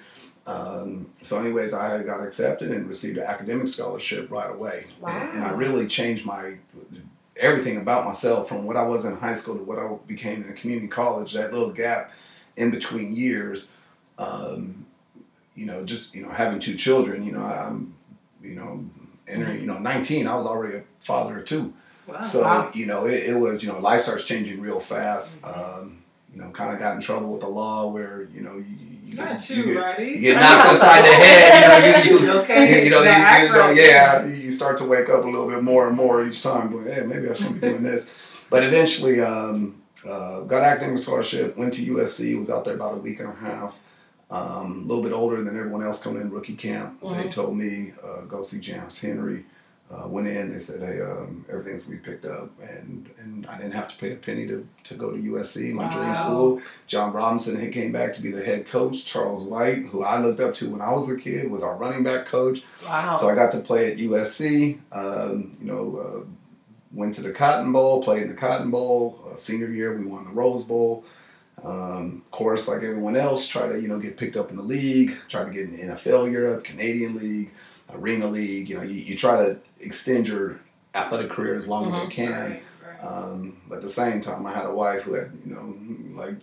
[0.46, 4.86] Um, so, anyways, I got accepted and received an academic scholarship right away.
[5.22, 6.54] And, and I really changed my
[7.36, 10.50] everything about myself from what I was in high school to what I became in
[10.50, 11.32] a community college.
[11.34, 12.12] That little gap
[12.56, 13.74] in between years,
[14.18, 14.86] um,
[15.54, 17.24] you know, just you know, having two children.
[17.24, 17.94] You know, I'm,
[18.42, 18.84] you know,
[19.26, 20.28] entering, you know, 19.
[20.28, 21.74] I was already a father of two.
[22.06, 22.20] Wow.
[22.20, 22.70] So Wow.
[22.72, 25.44] you know, it, it was you know, life starts changing real fast.
[25.44, 28.76] Um, you know, kind of got in trouble with the law where you know you,
[29.06, 30.04] you, Not get, you, you, get, Roddy.
[30.06, 32.08] you get knocked upside the head.
[32.08, 32.78] You know, you, you okay.
[32.80, 35.62] you, you know, you, you know, yeah, you start to wake up a little bit
[35.62, 36.72] more and more each time.
[36.72, 38.10] But hey, maybe I shouldn't be doing this.
[38.50, 41.56] But eventually, um, uh, got academic scholarship.
[41.56, 42.38] Went to USC.
[42.38, 43.80] Was out there about a week and a half.
[44.28, 47.00] Um, a little bit older than everyone else coming in rookie camp.
[47.00, 47.30] They Mhm.
[47.30, 49.44] told me uh, go see Janice Henry.
[49.88, 50.52] Uh, went in.
[50.52, 53.96] They said, "Hey, um, everything's gonna be picked up," and and I didn't have to
[53.96, 56.60] pay a penny to, to go to USC, my dream school.
[56.88, 59.04] John Robinson he came back to be the head coach.
[59.04, 62.02] Charles White, who I looked up to when I was a kid, was our running
[62.02, 62.64] back coach.
[62.84, 63.14] Wow.
[63.14, 64.80] So I got to play at USC.
[64.90, 66.26] Um, you know, uh,
[66.92, 69.20] went to the Cotton Bowl, played in the Cotton Bowl.
[69.30, 71.04] Uh, senior year, we won the Rose Bowl.
[71.62, 74.62] Um, of course, like everyone else, try to you know get picked up in the
[74.62, 75.16] league.
[75.28, 77.52] Try to get in the NFL Europe, Canadian League,
[77.96, 78.68] Arena League.
[78.68, 80.60] You know, you, you try to extend your
[80.94, 82.02] athletic career as long as Mhm.
[82.04, 82.40] you can.
[82.50, 82.62] Right,
[83.02, 83.04] right.
[83.08, 86.36] Um, but at the same time, I had a wife who had, you know, like,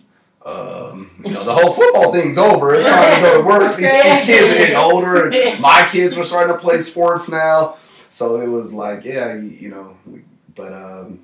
[0.46, 2.74] um, you know, the whole football thing's over.
[2.74, 3.76] It's time to go to work.
[3.76, 7.76] These, these kids are getting older, and my kids were starting to play sports now.
[8.10, 10.22] So it was like, yeah, you, you know, we,
[10.54, 11.20] but um,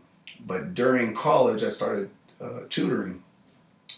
[0.46, 3.22] but during college, I started uh, tutoring,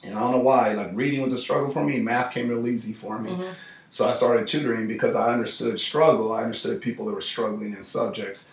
[0.05, 0.73] and I don't know why.
[0.73, 2.01] Like reading was a struggle for me.
[2.01, 3.31] Math came real easy for me.
[3.31, 3.55] Mhm.
[3.93, 6.33] So I started tutoring because I understood struggle.
[6.33, 8.51] I understood people that were struggling in subjects.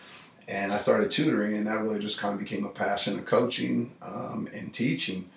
[0.50, 3.94] And I started tutoring, and that really just kind of became a passion of coaching
[4.02, 5.30] um, and teaching.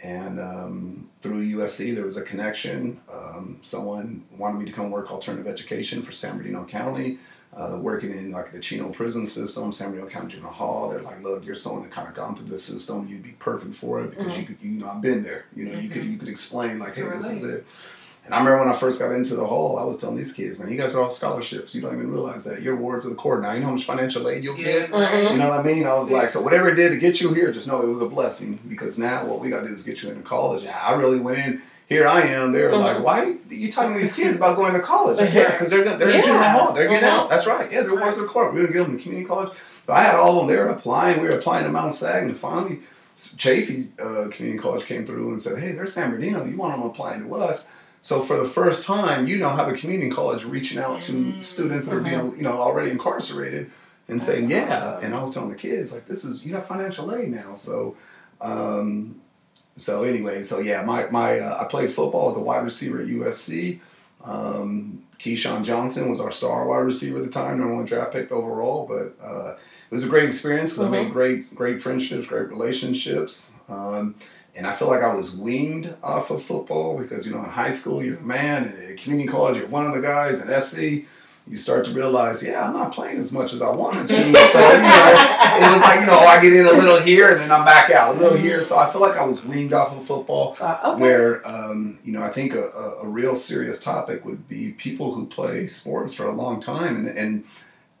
[0.00, 3.00] And um, through USC, there was a connection.
[3.12, 7.18] Um, someone wanted me to come work alternative education for San Bernardino County,
[7.52, 10.90] uh, working in like the Chino prison system, San Bernardino County Juvenile Hall.
[10.90, 13.08] They're like, look, you're someone that kind of gone through the system.
[13.08, 15.46] You'd be perfect for it because you could, you know, I've been there.
[15.56, 17.66] You know, you could you could explain like, hey, this is it.
[18.28, 20.58] And I remember when I first got into the hall, I was telling these kids,
[20.58, 21.74] man, you guys are all scholarships.
[21.74, 22.60] You don't even realize that.
[22.60, 23.52] You're wards of the court now.
[23.52, 24.90] You know how much financial aid you'll get?
[24.90, 25.32] Mhm.
[25.32, 25.86] You know what I mean?
[25.86, 28.02] I was like, so whatever it did to get you here, just know it was
[28.02, 30.64] a blessing because now what we got to do is get you into college.
[30.64, 31.62] And I really went in.
[31.88, 32.52] Here I am.
[32.52, 32.80] They were Mhm.
[32.82, 35.16] like, why are you talking to these kids about going to college?
[35.20, 36.20] Like, yeah, because they're gonna- they're in Yeah.
[36.22, 36.74] junior hall.
[36.74, 37.12] They're getting Mhm.
[37.12, 37.30] out.
[37.30, 37.72] That's right.
[37.72, 38.52] Yeah, they're wards of the court.
[38.52, 39.52] We were going to get them to community college.
[39.86, 40.54] So I had all of them.
[40.54, 41.22] They were applying.
[41.22, 42.80] We were applying to Mount Sac, and finally
[43.16, 46.44] Chaffey uh, Community College came through and said, "Hey, there's San Bernardino.
[46.44, 49.72] You want them applying to us?" So for the first time, you now have a
[49.72, 51.42] community college reaching out to Mm.
[51.42, 53.70] students that are being, you know, already incarcerated
[54.08, 55.04] and That's saying, "Yeah." awesome.
[55.04, 57.96] And I was telling the kids, like, "This is you have financial aid now." So,
[58.40, 59.16] um,
[59.76, 63.06] so anyway, so yeah, my my uh, I played football as a wide receiver at
[63.08, 63.80] USC.
[64.24, 68.30] Um, Keyshawn Johnson was our star wide receiver at the time, number one draft pick
[68.30, 68.86] overall.
[68.88, 69.54] But uh,
[69.90, 73.52] it was a great experience because I made great great friendships, great relationships.
[73.68, 74.14] Um,
[74.58, 77.70] and I feel like I was weaned off of football because you know in high
[77.70, 81.06] school you're the man, and at community college you're one of the guys, and SC
[81.50, 84.14] you start to realize, yeah, I'm not playing as much as I wanted to.
[84.52, 87.40] So you know, it was like you know I get in a little here and
[87.40, 88.60] then I'm back out a little here.
[88.60, 91.00] So I feel like I was weaned off of football Uh, okay.
[91.00, 95.14] where um, you know I think a, a, a real serious topic would be people
[95.14, 97.44] who play sports for a long time and, and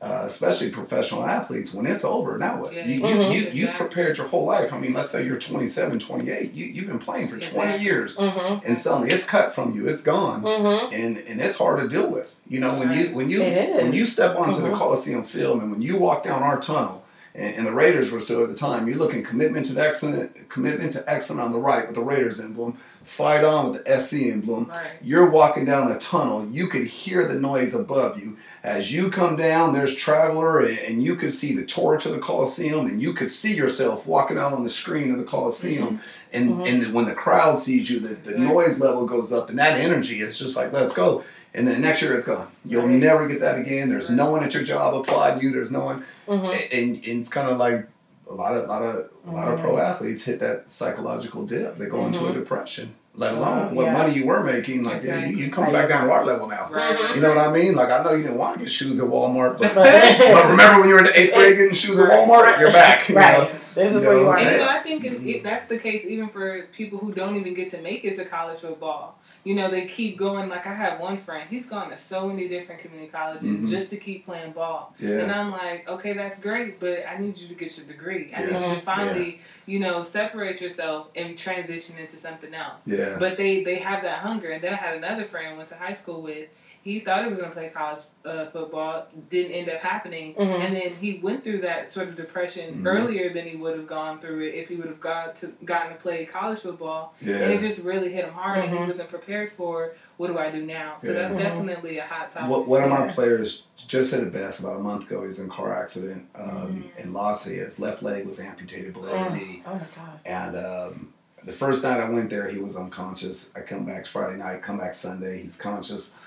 [0.00, 2.86] uh, especially professional athletes when it's over now what Yeah.
[2.86, 3.32] you, Mhm.
[3.34, 6.66] you, you, you prepared your whole life I mean let's say you're 27 28 you,
[6.66, 7.84] you've been playing for 20 Exactly.
[7.84, 8.64] years Mm-hmm.
[8.66, 10.94] and suddenly it's cut from you it's gone Mm-hmm.
[10.94, 12.32] and and it's hard to deal with.
[12.50, 14.76] You know, when you when you when you step onto the Mhm.
[14.78, 16.97] Coliseum field and when you walk down our tunnel,
[17.38, 20.92] and, and the Raiders were still at the time, you're looking commitment to excellent, commitment
[20.94, 24.66] to excellent on the right with the Raiders emblem, fight on with the SC emblem.
[24.68, 24.90] Right.
[25.02, 26.46] You're walking down a tunnel.
[26.50, 29.72] You could hear the noise above you as you come down.
[29.72, 33.54] There's Traveler, and, you could see the torch of the Coliseum, and you could see
[33.54, 36.00] yourself walking out on the screen of the Coliseum.
[36.32, 36.68] And Mhm.
[36.84, 38.44] and when the crowd sees you, the, the Exactly.
[38.46, 41.22] noise level goes up, and that energy is just like, let's go.
[41.54, 42.48] And then next year it's gone.
[42.64, 42.94] You'll Right.
[42.96, 43.88] never get that again.
[43.88, 45.50] There's no one at your job applauding you.
[45.50, 46.44] There's no one, Mm-hmm.
[46.46, 47.86] and, and it's kind of like
[48.30, 49.80] a lot of a lot of a lot of pro Mm-hmm.
[49.90, 51.78] athletes hit that psychological dip.
[51.78, 52.94] They go into a depression.
[53.14, 53.92] Let alone Oh, what yeah.
[53.94, 54.84] money you were making.
[54.84, 56.68] Like yeah, you, you come back down to our level now.
[56.70, 57.16] Right.
[57.16, 57.74] You know what I mean?
[57.74, 60.80] Like I know you didn't want to get shoes at Walmart, but, But- but remember
[60.80, 62.60] when you were in the eighth grade getting shoes at Walmart?
[62.60, 63.08] You're back.
[63.08, 63.38] You Right.
[63.52, 63.58] know?
[63.74, 64.36] This is You where you are.
[64.38, 64.64] And you Yeah.
[64.64, 67.72] know, I think it, it, that's the case even for people who don't even get
[67.72, 69.17] to make it to college football.
[69.48, 70.50] You know, they keep going.
[70.50, 73.66] Like I have one friend, he's gone to so many different community colleges Mhm.
[73.70, 74.94] just to keep playing ball.
[75.00, 78.30] And I'm like, okay, that's great, but I need you to get your degree.
[78.36, 78.46] I Yeah.
[78.58, 82.82] need you to finally, you know, separate yourself and transition into something else.
[82.86, 83.16] Yeah.
[83.18, 84.50] But they they have that hunger.
[84.50, 86.48] And then I had another friend I went to high school with.
[86.82, 89.06] He thought he was going to play college uh, football.
[89.30, 90.34] Didn't end up happening.
[90.34, 90.60] Mhm.
[90.60, 92.86] And then he went through that sort of depression Mhm.
[92.86, 95.92] earlier than he would have gone through it if he would have got to gotten
[95.92, 97.14] to play college football.
[97.20, 97.36] Yeah.
[97.36, 98.84] And it just really hit him hard, and Mhm.
[98.84, 100.96] he wasn't prepared for what do I do now.
[101.02, 101.14] So Yeah.
[101.28, 101.38] that's Mhm.
[101.38, 102.48] definitely a hot topic.
[102.50, 105.24] What, one of my players just said it best about a month ago.
[105.24, 107.46] He's in a car accident um, and lost.
[107.46, 109.62] His left leg was amputated below the Oh, knee.
[109.66, 110.20] oh my god.
[110.26, 111.12] And um,
[111.44, 113.52] the first night I went there, he was unconscious.
[113.56, 116.18] I come back Friday night, come back Sunday, he's conscious.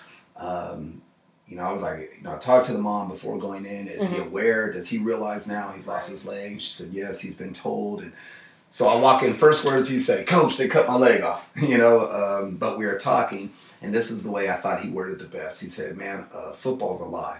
[0.42, 1.02] Um,
[1.48, 3.88] you know, I was like, you know, I talked to the mom before going in.
[3.88, 4.28] Is he Mhm.
[4.28, 4.72] aware?
[4.72, 6.62] Does he realize now he's lost his leg?
[6.62, 8.02] She said, yes, he's been told.
[8.02, 8.14] And
[8.70, 9.34] so I walk in.
[9.34, 11.46] First words he said, Coach, they cut my leg off.
[11.58, 13.52] You know, um, but we were talking,
[13.82, 15.60] and this is the way I thought he worded the best.
[15.62, 17.40] He said, "Man, uh, football's a lie."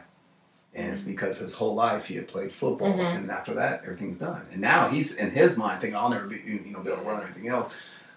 [0.76, 3.16] And it's because his whole life he had played football, Mhm.
[3.18, 4.46] and after that, everything's done.
[4.52, 7.08] And now he's in his mind thinking, "I'll never be, you know, be able to
[7.10, 7.72] run or anything else."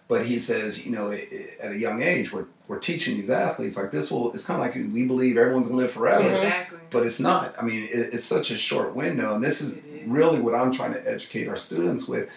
[0.09, 3.91] But he says, you know, at a young age, we're, we're teaching these athletes like
[3.91, 4.33] this will.
[4.33, 6.29] It's kind of like we believe everyone's gonna live forever.
[6.35, 6.79] Exactly.
[6.91, 7.55] but it's not.
[7.59, 10.09] I mean, it, it's such a short window, and this is It is.
[10.09, 12.29] really what I'm trying to educate our students with.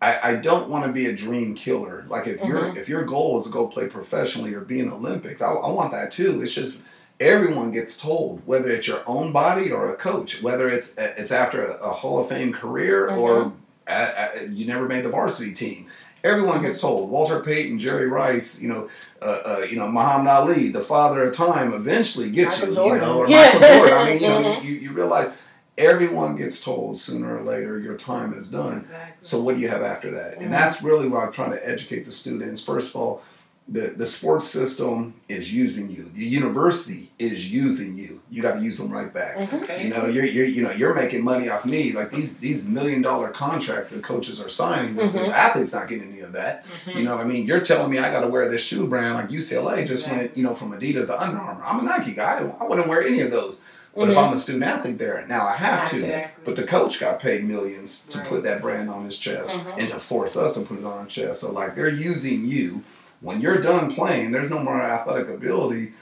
[0.00, 2.04] I, I don't want to be a dream killer.
[2.08, 2.76] Like if your Mhm.
[2.76, 5.70] if your goal is to go play professionally or be in the Olympics, I, I
[5.70, 6.42] want that too.
[6.42, 6.84] It's just
[7.20, 11.64] everyone gets told whether it's your own body or a coach, whether it's it's after
[11.64, 13.52] a, a Hall of Fame career or
[13.86, 15.86] a, a, you never made the varsity team.
[16.24, 17.10] Everyone gets told.
[17.10, 18.88] Walter Payton, Jerry Rice, you know,
[19.20, 22.94] uh, uh, you know, Muhammad Ali, the father of time, eventually gets Michael you, Jordan.
[22.94, 23.44] you know, or Yeah.
[23.52, 23.98] Michael Jordan.
[23.98, 25.32] I mean, you know, you, you realize
[25.78, 28.80] everyone gets told sooner or later your time is done.
[28.82, 29.16] Exactly.
[29.20, 30.38] So what do you have after that?
[30.38, 32.62] And that's really what I'm trying to educate the students.
[32.62, 33.22] First of all,
[33.68, 36.10] the, the sports system is using you.
[36.14, 38.20] The university is using you.
[38.28, 39.36] You got to use them right back.
[39.38, 39.62] Mhm.
[39.62, 39.84] okay.
[39.84, 41.92] You know, you're, you're you know you're making money off me.
[41.92, 45.12] Like these these million dollar contracts that coaches are signing, the- Mhm.
[45.12, 46.64] the athletes not getting any of that.
[46.86, 46.96] Mhm.
[46.96, 47.46] You know what I mean?
[47.46, 50.16] You're telling me I got to wear this shoe brand like UCLA just Right.
[50.16, 51.62] went you know from Adidas to Under Armour.
[51.64, 52.36] I'm a Nike guy.
[52.36, 53.62] I, don't, I wouldn't wear any of those.
[53.94, 54.26] But if Mhm.
[54.26, 55.96] I'm a student athlete there, now I have to.
[55.96, 56.42] Exactly.
[56.44, 58.28] But the coach got paid millions to Right.
[58.28, 59.78] put that brand on his chest Mhm.
[59.78, 61.40] and to force us to put it on our chest.
[61.42, 62.82] So like they're using you.
[63.22, 65.92] When you're done playing, there's no more athletic ability.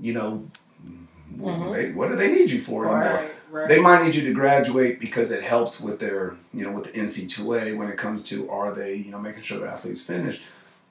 [0.00, 0.50] You know,
[1.38, 1.72] Mhm.
[1.74, 3.00] they, what do they need you for anymore?
[3.14, 3.30] Right.
[3.52, 3.68] Right.
[3.68, 6.98] They might need you to graduate because it helps with their, you know, with the
[6.98, 10.44] NC2A when it comes to are they, you know, making sure the athletes finish.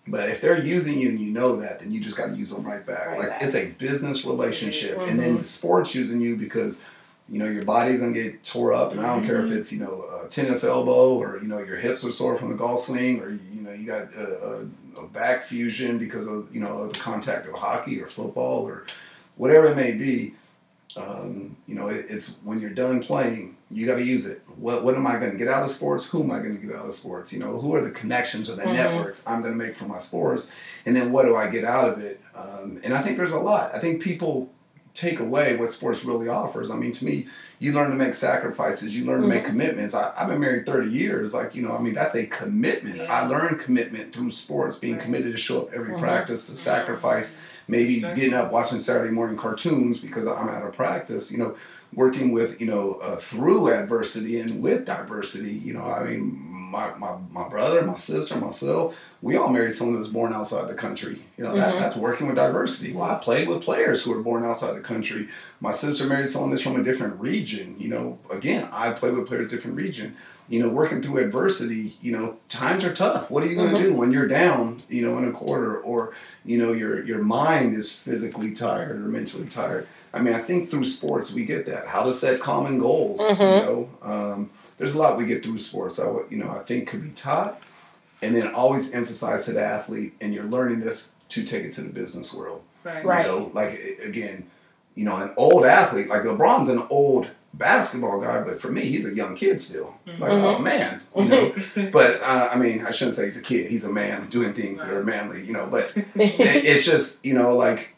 [0.07, 2.51] But if they're using you and you know that, then you just got to use
[2.51, 3.07] them right back.
[3.07, 3.43] Right like back.
[3.43, 5.07] it's a business relationship, Mhm.
[5.09, 6.83] and then the sports using you because
[7.31, 9.79] you know, your body's gonna get tore up, and I don't care if it's you
[9.81, 13.21] know a tennis elbow or you know your hips are sore from the golf swing,
[13.21, 16.99] or you know you got a, a, a back fusion because of you know the
[16.99, 18.85] contact of hockey or football or
[19.37, 20.33] whatever it may be.
[20.97, 24.41] Um, you know, it, it's when you're done playing, you got to use it.
[24.57, 26.05] What what am I going to get out of sports?
[26.07, 27.31] Who am I going to get out of sports?
[27.31, 28.73] You know, who are the connections or the Mhm.
[28.73, 30.51] networks I'm going to make from my sports,
[30.85, 32.19] and then what do I get out of it?
[32.35, 33.73] Um, and I think there's a lot.
[33.75, 34.49] I think people
[34.99, 36.69] take away what sports really offers.
[36.71, 37.27] I mean, to me,
[37.59, 39.47] you learn to make sacrifices, you learn to make Mhm.
[39.47, 39.95] commitments.
[39.95, 41.33] I, I've been married 30 years.
[41.33, 42.97] Like, you know, I mean, that's a commitment.
[42.97, 43.03] Yeah.
[43.11, 45.03] I learned commitment through sports, being Right.
[45.03, 45.99] committed to show up every Mhm.
[45.99, 47.37] practice, to sacrifice
[47.67, 51.55] maybe getting up watching Saturday morning cartoons because I'm out of practice, you know,
[51.93, 56.93] working with, you know, uh, through adversity and with diversity, you know, I mean, my,
[56.97, 60.73] my, my brother, my sister, myself, we all married someone that was born outside the
[60.73, 61.21] country.
[61.37, 61.79] You know, that, Mhm.
[61.79, 62.93] that's working with diversity.
[62.93, 65.27] Well, I played with players who were born outside the country.
[65.59, 67.75] My sister married someone that's from a different region.
[67.77, 70.15] You know, again, I played with players different region.
[70.47, 73.29] You know, working through adversity, you know, times are tough.
[73.29, 73.85] What are you going to Mhm.
[73.85, 76.13] do when you're down, you know, in a quarter or,
[76.43, 79.85] you know, your your mind is physically tired or mentally tired?
[80.11, 81.85] I mean, I think through sports we get that.
[81.87, 83.39] How to set common goals, Mhm.
[83.39, 83.89] you know.
[84.01, 84.49] Um,
[84.79, 85.99] there's a lot we get through sports.
[85.99, 87.61] I would, you know, I think could be taught,
[88.23, 91.81] and then always emphasize to the athlete, and you're learning this to take it to
[91.81, 92.63] the business world.
[92.83, 93.05] Right.
[93.05, 93.25] Right.
[93.27, 94.49] You know, like again,
[94.95, 99.05] you know, an old athlete like LeBron's an old basketball guy, but for me, he's
[99.05, 99.95] a young kid still.
[100.05, 100.43] Like, Mhm.
[100.55, 101.53] oh man, you know.
[101.91, 103.69] but uh, I mean, I shouldn't say he's a kid.
[103.71, 105.67] He's a man doing things that are manly, you know.
[105.67, 107.95] But it's just, you know, like,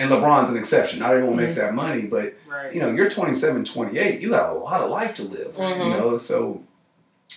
[0.00, 1.00] and LeBron's an exception.
[1.00, 2.72] Not everyone makes that money, but right.
[2.74, 5.54] you know, you're 27, 28, you got a lot of life to live.
[5.56, 5.98] You Mhm.
[5.98, 6.62] know, so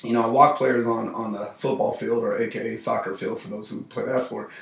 [0.04, 3.47] you know, I walk players on on the football field or AKA soccer field for
[3.47, 4.49] those who play that sport.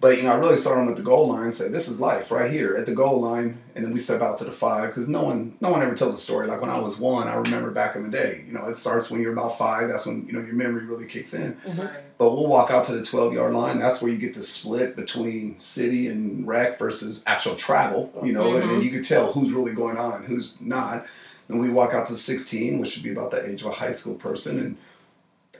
[0.00, 2.00] But you know, I really start them at the goal line and say, "This is
[2.00, 4.88] life right here at the goal line," and then we step out to the five
[4.88, 6.46] because no one no one ever tells a story.
[6.46, 8.42] Like when I was one, I remember back in the day.
[8.46, 9.88] You know, it starts when you're about five.
[9.88, 11.52] That's when you know your memory really kicks in.
[11.52, 11.80] Mm-hmm.
[11.82, 12.00] Right.
[12.16, 13.78] But we'll walk out to the 12 yard line.
[13.78, 18.54] That's where you get the split between city and rec versus actual travel, you know,
[18.54, 18.80] and then mm-hmm.
[18.80, 21.04] you can tell who's really going on and who's not.
[21.50, 23.90] And we walk out to 16, which would be about the age of a high
[23.90, 24.58] school person.
[24.58, 24.76] And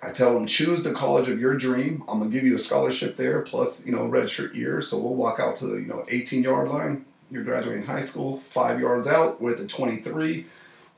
[0.03, 2.05] I tell them, choose the college of your dream.
[2.09, 4.81] I'm to give you a scholarship there, plus, you know, redshirt year.
[4.83, 7.05] So we'll walk out to the, you know, 18 yard line.
[7.31, 9.41] You're graduating high school, five yards out.
[9.41, 10.47] We're at the 23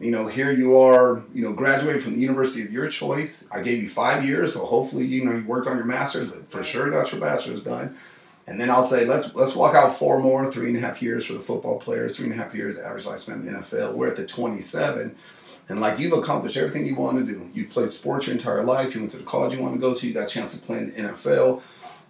[0.03, 3.49] you know, here you are, you know, graduated from the university of your choice.
[3.53, 6.51] I gave you five years, so hopefully, you know, you worked on your master's, but
[6.51, 7.97] for sure got your bachelor's done.
[8.47, 11.25] And then I'll say, let's let's walk out four more, three and a half years
[11.27, 13.95] for the football players, three and a half years average lifespan in the NFL.
[13.95, 15.15] We're at the 27.
[15.69, 17.49] And like you've accomplished everything you want to do.
[17.55, 18.95] You've played sports your entire life.
[18.95, 20.07] You went to the college you want to go to.
[20.07, 21.63] You got a chance to play in the NFL.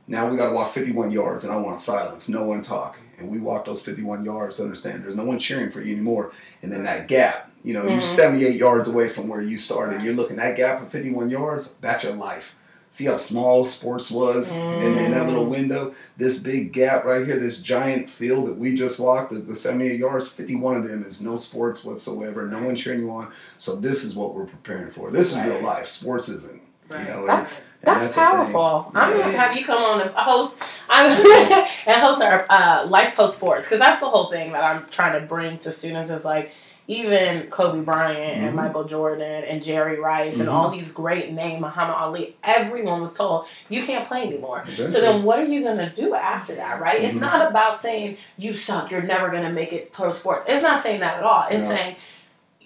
[0.08, 2.98] Now we got to walk 51 yards, and I want silence, no one talk.
[3.18, 4.58] And we walk those 51 yards.
[4.58, 5.04] Understand?
[5.04, 6.32] There's no one cheering for you anymore.
[6.62, 8.02] And then that gap, you know, you're Mhm.
[8.02, 10.02] 78 yards away from where you started.
[10.02, 11.74] You're looking that gap of 51 yards.
[11.80, 12.56] That's your life.
[12.92, 15.94] See how small sports was in, in that little window.
[16.18, 19.98] This big gap right here, this giant field that we just walked, the, the 78
[19.98, 20.28] yards.
[20.28, 22.46] 51 of them is no sports whatsoever.
[22.46, 23.32] No one cheering you on.
[23.56, 25.10] So this is what we're preparing for.
[25.10, 25.86] This is real life.
[25.88, 26.60] Sports isn't.
[26.90, 27.08] You Right.
[27.08, 28.24] know, and- That's That's, thing.
[28.24, 28.92] powerful.
[28.94, 29.18] I'm Yeah.
[29.22, 30.54] gonna have you come on and host.
[30.90, 31.06] I'm
[31.86, 35.18] and host our uh, life post sports because that's the whole thing that I'm trying
[35.18, 36.52] to bring to students is like
[36.88, 38.46] even Kobe Bryant Mhm.
[38.48, 40.52] and Michael Jordan and Jerry Rice and Mhm.
[40.52, 42.36] all these great names, Muhammad Ali.
[42.42, 44.64] Everyone was told you can't play anymore.
[44.76, 47.00] So then, what are you gonna do after that, right?
[47.02, 47.20] It's Mhm.
[47.20, 50.44] not about saying you suck, you're never gonna make it pro sports.
[50.48, 51.46] It's not saying that at all.
[51.50, 51.76] It's No.
[51.76, 51.96] saying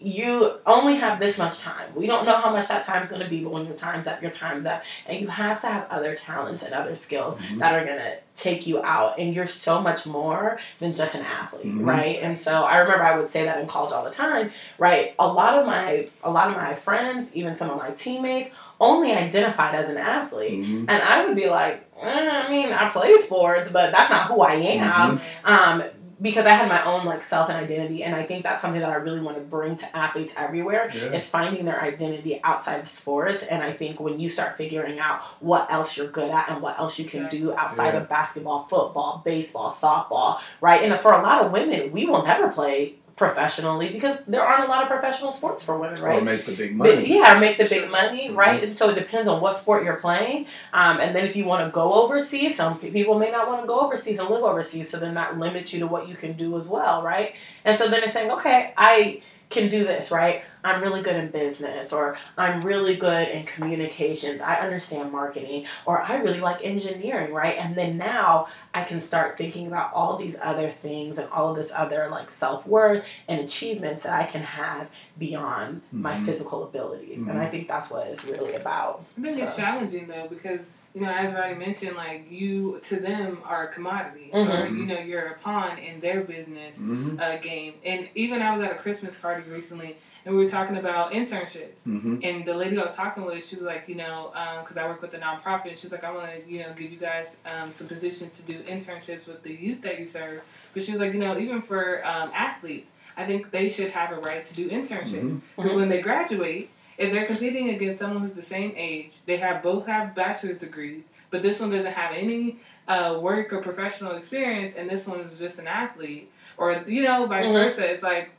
[0.01, 1.89] you only have this much time.
[1.95, 4.21] We don't know how much that time is gonna be, but when your time's up,
[4.21, 7.59] your time's up, and you have to have other talents and other skills Mhm.
[7.61, 9.19] that are gonna take you out.
[9.19, 11.87] And you're so much more than just an athlete, Mhm.
[11.87, 12.19] right?
[12.21, 15.15] And so I remember I would say that in college all the time, right?
[15.19, 19.13] A lot of my a lot of my friends, even some of my teammates, only
[19.13, 20.63] identified as an athlete.
[20.63, 20.85] Mhm.
[20.89, 24.43] And I would be like, eh, I mean, I play sports, but that's not who
[24.43, 25.19] I am.
[25.47, 25.83] Um,
[26.21, 28.89] because I had my own like self and identity, and I think that's something that
[28.91, 31.13] I really want to bring to athletes everywhere Yeah.
[31.13, 33.43] is finding their identity outside of sports.
[33.43, 36.79] And I think when you start figuring out what else you're good at and what
[36.79, 38.01] else you can do outside Yeah.
[38.01, 40.83] of basketball, football, baseball, softball, right?
[40.83, 44.69] And for a lot of women, we will never play professionally because there aren't a
[44.69, 46.19] lot of professional sports for women, right?
[46.19, 47.15] Or make the big But, money.
[47.15, 47.89] yeah, make the big Sure.
[47.89, 48.37] money, Mhm.
[48.37, 48.69] right?
[48.69, 50.47] So it depends on what sport you're playing.
[50.75, 53.67] Um, and then if you want to go overseas, some people may not want to
[53.67, 54.91] go overseas and live overseas.
[54.91, 57.35] So then that limits you to what you can do as well, right?
[57.65, 60.43] And so then it's saying, okay, I can do this, right?
[60.65, 64.41] I'm really good in business, or I'm really good in communications.
[64.41, 67.57] I understand marketing, or I really like engineering, right?
[67.57, 71.57] And then now I can start thinking about all these other things and all of
[71.57, 74.89] this other like self worth and achievements that I can have
[75.19, 76.27] beyond my Mhm.
[76.27, 77.23] physical abilities.
[77.23, 79.05] And I think that's what it's really about.
[79.17, 80.61] I think it's challenging though because
[80.97, 84.79] you know, as Roddy mentioned, like you to them are a commodity, or Mhm.
[84.79, 87.21] you know, you're a pawn in their business Mm-hmm.
[87.21, 87.75] uh, game.
[87.85, 91.83] And even I was at a Christmas party recently, and we were talking about internships.
[91.87, 92.21] Mm-hmm.
[92.23, 94.31] And the lady I was talking with, she was like, you know,
[94.63, 96.91] because I work with a nonprofit, and she's like, I want to, you know, give
[96.91, 100.41] you guys um, some positions to do internships with the youth that you serve.
[100.73, 102.89] But she was like, you know, even for um, athletes,
[103.19, 105.41] I think they should have a right to do internships Mhm.
[105.57, 105.77] because Mhm.
[105.77, 109.87] when they graduate, if they're competing against someone who's the same age, they have both
[109.87, 114.89] have bachelor's degrees, but this one doesn't have any uh, work or professional experience, and
[114.89, 117.53] this one is just an athlete, or you know, vice Mhm.
[117.53, 117.85] versa.
[117.91, 118.31] It's like,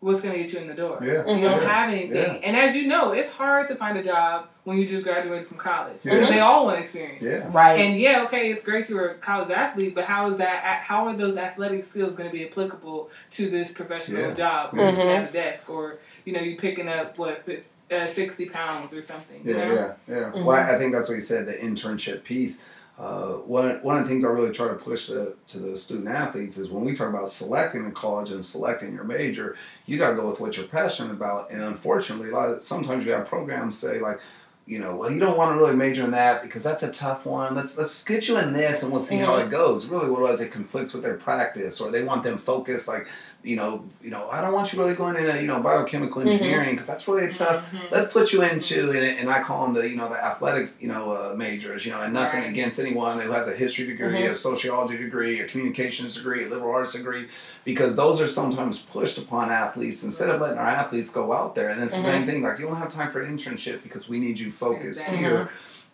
[0.00, 0.98] what's going to get you in the door?
[1.02, 1.12] Yeah.
[1.12, 1.68] You don't Yeah.
[1.68, 2.16] have anything.
[2.16, 2.40] Yeah.
[2.42, 5.58] And as you know, it's hard to find a job when you just graduated from
[5.58, 6.14] college Yeah.
[6.14, 7.22] because they all want experience.
[7.22, 7.46] Yeah.
[7.52, 7.78] Right.
[7.78, 10.80] And yeah, okay, it's great you're a college athlete, but how is that?
[10.82, 14.34] How are those athletic skills going to be applicable to this professional Yeah.
[14.34, 15.22] job where you're sitting Mhm.
[15.24, 17.62] at a desk or you know you picking up what fif-
[17.92, 19.40] uh, sixty pounds or something?
[19.44, 19.74] you Yeah, know?
[19.74, 20.32] yeah, yeah.
[20.32, 20.44] Mhm.
[20.44, 22.64] Well, I think that's what you said, the internship piece.
[22.98, 26.08] Uh, one, one of the things I really try to push to, to the student
[26.08, 30.10] athletes is when we talk about selecting a college and selecting your major, you got
[30.10, 31.50] to go with what you're passionate about.
[31.50, 34.20] And unfortunately, a lot of, sometimes you have programs say like,
[34.66, 37.26] you know, well, you don't want to really major in that because that's a tough
[37.26, 37.56] one.
[37.56, 39.86] Let's let's get you in this and we'll see how it goes.
[39.86, 43.08] Really, what it was it conflicts with their practice, or they want them focused like,
[43.44, 46.26] you know, you know, I don't want you really going into you know biochemical Mhm.
[46.26, 47.90] engineering because that's really tough Mhm.
[47.90, 50.88] let's put you into and, and I call them the you know the athletics you
[50.88, 52.50] know uh, majors you know and nothing Right.
[52.50, 54.30] against anyone who has a history degree Mhm.
[54.30, 57.26] a sociology degree a communications degree a liberal arts degree
[57.64, 61.68] because those are sometimes pushed upon athletes instead of letting our athletes go out there
[61.70, 64.18] and it's the same thing like you don't have time for an internship because we
[64.20, 65.18] need you focused Exactly.
[65.18, 65.50] here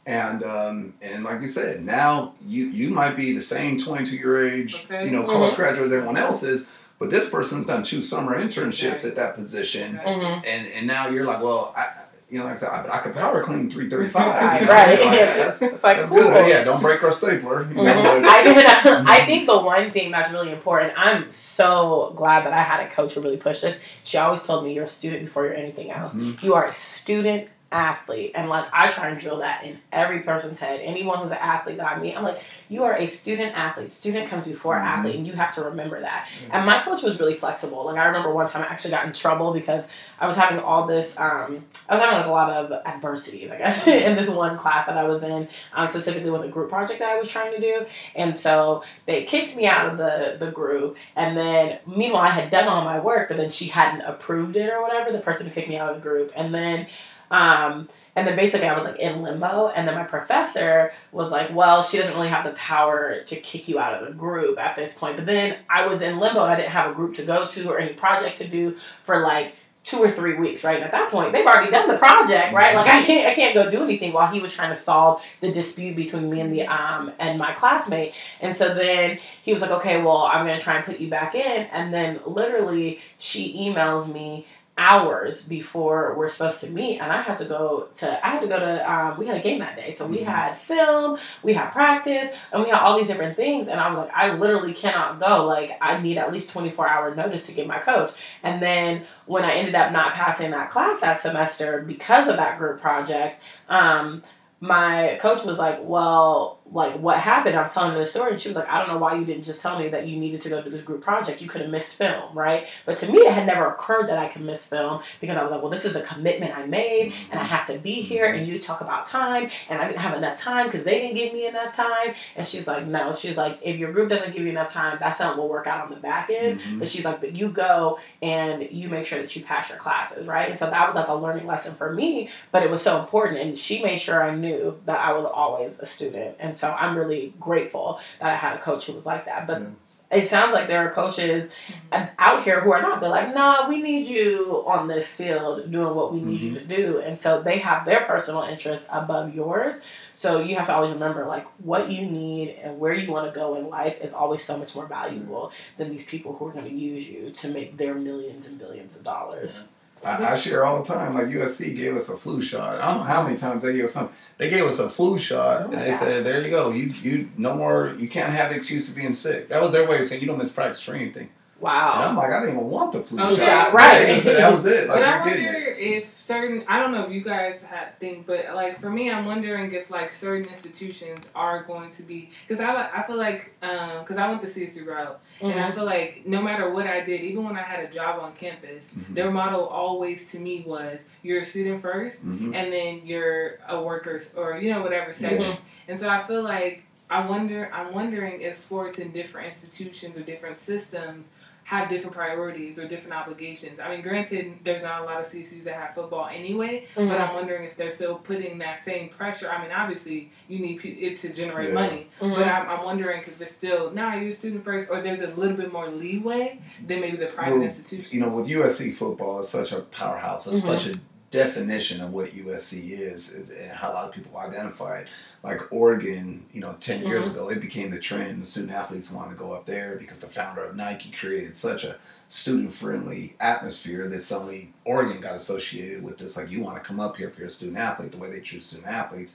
[0.06, 4.46] and um, and like you said now you you might be the same 22 year
[4.46, 5.04] age Okay.
[5.06, 5.56] you know college Mhm.
[5.56, 6.68] graduate as everyone else is
[6.98, 9.04] but this person's done two summer internships Right.
[9.06, 10.10] at that position Okay.
[10.14, 10.42] Mhm.
[10.46, 11.86] and and now you're like, well, I,
[12.30, 14.22] you know, like I said, but I could power clean 335.
[14.26, 14.72] Right, you know?
[14.72, 14.98] right.
[14.98, 16.22] You're like, that's it's like that's cool.
[16.24, 16.48] good.
[16.48, 17.66] Yeah, don't break our stapler.
[17.70, 18.24] You know, Mhm.
[18.24, 18.66] I did.
[19.06, 20.92] I think the one thing that's really important.
[20.96, 23.80] I'm so glad that I had a coach who really pushed this.
[24.04, 26.14] She always told me, "You're a student before you're anything else.
[26.14, 26.42] Mhm.
[26.42, 30.60] You are a student athlete." And like I try and drill that in every person's
[30.60, 30.80] head.
[30.82, 33.92] Anyone who's an athlete that I meet, I'm like, "You are a student athlete.
[33.92, 34.84] Student comes before Mhm.
[34.84, 36.56] athlete, and you have to remember that." Yeah.
[36.58, 37.84] And my coach was really flexible.
[37.84, 39.86] Like I remember one time I actually got in trouble because
[40.20, 41.14] I was having all this.
[41.18, 44.86] Um, I was having like a lot of adversities, I guess, in this one class
[44.86, 47.60] that I was in, um, specifically with a group project that I was trying to
[47.60, 47.86] do.
[48.14, 50.96] And so they kicked me out of the, the group.
[51.16, 54.70] And then, meanwhile, I had done all my work, but then she hadn't approved it
[54.70, 56.32] or whatever, the person who kicked me out of the group.
[56.34, 56.86] And then,
[57.30, 59.68] um, and then basically I was like in limbo.
[59.68, 63.68] And then my professor was like, well, she doesn't really have the power to kick
[63.68, 65.16] you out of the group at this point.
[65.16, 67.78] But then I was in limbo I didn't have a group to go to or
[67.78, 69.54] any project to do for like
[69.84, 70.76] two or three weeks, right?
[70.76, 72.74] And at that point, they've already done the project, right?
[72.74, 75.50] Like I can't, I can't go do anything while he was trying to solve the
[75.50, 78.14] dispute between me and the um and my classmate.
[78.40, 81.34] And so then he was like, okay, well, I'm gonna try and put you back
[81.34, 81.62] in.
[81.72, 84.46] And then literally, she emails me
[84.78, 88.46] hours before we're supposed to meet and I had to go to I had to
[88.46, 89.90] go to um, we had a game that day.
[89.90, 90.26] So we Mhm.
[90.26, 93.98] had film we had practice and we had all these different things and I was
[93.98, 95.44] like I literally cannot go.
[95.46, 98.10] Like I need at least 24 hour notice to get my coach.
[98.44, 102.58] And then when I ended up not passing that class that semester because of that
[102.58, 104.22] group project um,
[104.60, 107.56] my coach was like, Well, like what happened?
[107.56, 109.24] I was telling her the story and she was like, I don't know why you
[109.24, 111.40] didn't just tell me that you needed to go to this group project.
[111.40, 112.66] You could have missed film, right?
[112.84, 115.50] But to me it had never occurred that I could miss film because I was
[115.50, 118.46] like, Well, this is a commitment I made and I have to be here and
[118.46, 121.46] you talk about time and I didn't have enough time because they didn't give me
[121.46, 122.14] enough time.
[122.36, 125.18] And she's like, No, she's like, if your group doesn't give you enough time, that's
[125.18, 126.60] something we'll work out on the back end.
[126.60, 126.78] Mhm.
[126.80, 130.26] But she's like, but you go and you make sure that you pass your classes,
[130.26, 130.48] right?
[130.48, 133.40] And so that was like a learning lesson for me, but it was so important.
[133.40, 136.36] And she made sure I knew that I was always a student.
[136.38, 139.46] And so I'm really grateful that I had a coach who was like that.
[139.46, 139.62] But
[140.10, 141.50] it sounds like there are coaches
[141.92, 142.06] mm-hmm.
[142.18, 143.00] out here who are not.
[143.00, 146.68] They're like, nah, we need you on this field doing what we need you mm-hmm.
[146.68, 146.98] to do.
[147.00, 149.82] And so they have their personal interests above yours.
[150.14, 153.38] So you have to always remember, like, what you need and where you want to
[153.38, 156.64] go in life is always so much more valuable than these people who are going
[156.64, 159.64] to use you to make their millions and billions of dollars.
[160.04, 161.14] I, I share all the time.
[161.14, 162.80] Like USC gave us a flu shot.
[162.80, 164.10] I don't know how many times they gave us some.
[164.38, 165.98] They gave us a flu shot, Oh and they gosh.
[166.00, 166.70] said, "There you go.
[166.70, 167.94] You you no more.
[167.98, 170.26] You can't have the excuse of being sick." That was their way of saying you
[170.28, 171.30] don't miss practice for anything.
[171.60, 171.94] Wow.
[171.96, 173.44] And I'm like, I didn't even want the flu Okay.
[173.46, 173.72] shot.
[173.72, 174.06] Right.
[174.06, 174.88] They said that was it.
[174.88, 175.78] Like but I wonder it.
[175.78, 179.24] if certain I don't know if you guys had think, but like for me, I'm
[179.26, 184.16] wondering if like certain institutions are going to be because I I feel like because
[184.18, 185.74] I went the CSU route and I Mhm.
[185.74, 188.84] feel like no matter what I did, even when I had a job on campus,
[188.96, 189.14] Mhm.
[189.16, 192.54] their motto always to me was you're a student 1st Mhm.
[192.54, 195.58] and then you're a worker or you know whatever second.
[195.88, 200.20] And so I feel like I wonder I'm wondering if sports in different institutions or
[200.20, 201.26] different systems
[201.68, 203.78] have different priorities or different obligations.
[203.78, 207.20] I mean, granted, there's not a lot of CCs that have football anyway, but Mhm.
[207.28, 209.50] I'm wondering if they're still putting that same pressure.
[209.50, 211.74] I mean, obviously, you need it to generate Yeah.
[211.74, 212.34] money, Mhm.
[212.36, 215.26] but I'm, I'm wondering if it's still, nah, you're a student first, or there's a
[215.38, 218.14] little bit more leeway than maybe the private Well, institutions.
[218.14, 220.46] you know, with USC football, it's such a powerhouse.
[220.46, 220.66] It's Mhm.
[220.66, 220.98] such a
[221.30, 225.08] definition of what USC is is- and how a lot of people identify it.
[225.42, 228.46] Like Oregon, you know, 10 years ago, it became the trend.
[228.46, 231.96] Student athletes want to go up there because the founder of Nike created such a
[232.28, 236.36] student friendly atmosphere that suddenly Oregon got associated with this.
[236.36, 238.40] Like, you want to come up here if you're a student athlete, the way they
[238.40, 239.34] treat student athletes.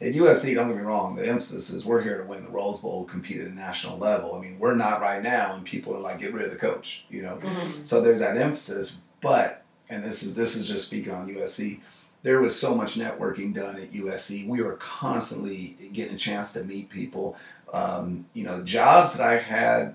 [0.00, 2.80] At USC, don't get me wrong, the emphasis is we're here to win the Rose
[2.80, 4.34] Bowl, compete at a national level.
[4.34, 7.04] I mean, we're not right now, and people are like, get rid of the coach,
[7.08, 7.38] you know.
[7.40, 7.86] Mhm.
[7.86, 11.80] So there's that emphasis, but and this is this is just speaking on USC.
[12.22, 14.46] There was so much networking done at USC.
[14.46, 17.36] We were constantly getting a chance to meet people.
[17.72, 19.94] Um, you know, jobs that I had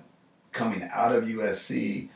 [0.51, 2.09] coming out of USC.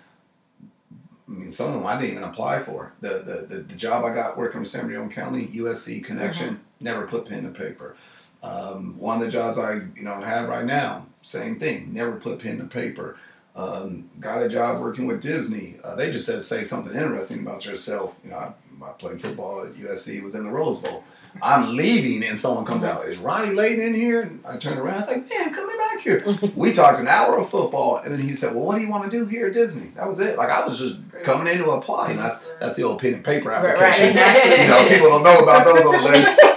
[1.27, 2.91] I mean, some of them I didn't even apply for.
[2.99, 7.07] The the, the, the job I got working with San Bernardino County, USC connection, never
[7.07, 7.95] put pen to paper.
[8.43, 12.39] Um, one of the jobs I you know have right now, same thing, never put
[12.39, 13.17] pen to paper.
[13.55, 15.77] Um, got a job working with Disney.
[15.83, 18.15] Uh, they just said say something interesting about yourself.
[18.23, 18.53] You know, I,
[18.83, 20.23] I played football at USC.
[20.23, 21.03] Was in the Rose Bowl.
[21.41, 23.07] I'm leaving, and someone comes out.
[23.07, 24.21] Is Roddy Layton in here?
[24.23, 24.95] And I turned around.
[24.95, 26.25] I was like, man, come back here.
[26.55, 29.09] we talked an hour of football, and then he said, well, what do you want
[29.09, 29.91] to do here at Disney?
[29.95, 30.37] That was it.
[30.37, 32.11] Like I was just coming in to apply.
[32.11, 34.15] And that's that's the old pen and paper application.
[34.15, 34.61] right.
[34.61, 36.37] you know, people don't know about those old days.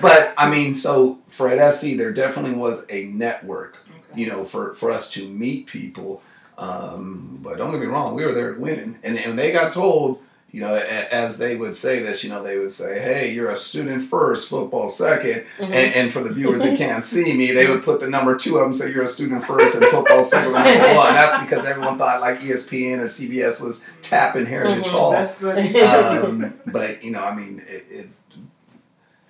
[0.00, 4.20] But I mean, so for at SC, there definitely was a network Okay.
[4.22, 6.22] you know, for, for us to meet people.
[6.58, 8.98] Um, but don't get me wrong, we were there winning.
[9.02, 10.22] And, and they got told,
[10.52, 13.56] you know, as they would say this, you know, they would say, hey, you're a
[13.56, 15.64] student first, football 2nd Mhm.
[15.64, 18.56] And, and for the viewers that can't see me, they would put the number two
[18.56, 21.14] of them, say you're a student first and football second with number one.
[21.14, 25.80] That's because everyone thought like ESPN or CBS was tapping Heritage Mhm, Hall That's funny.
[25.80, 28.08] um, but you know, I mean, it, it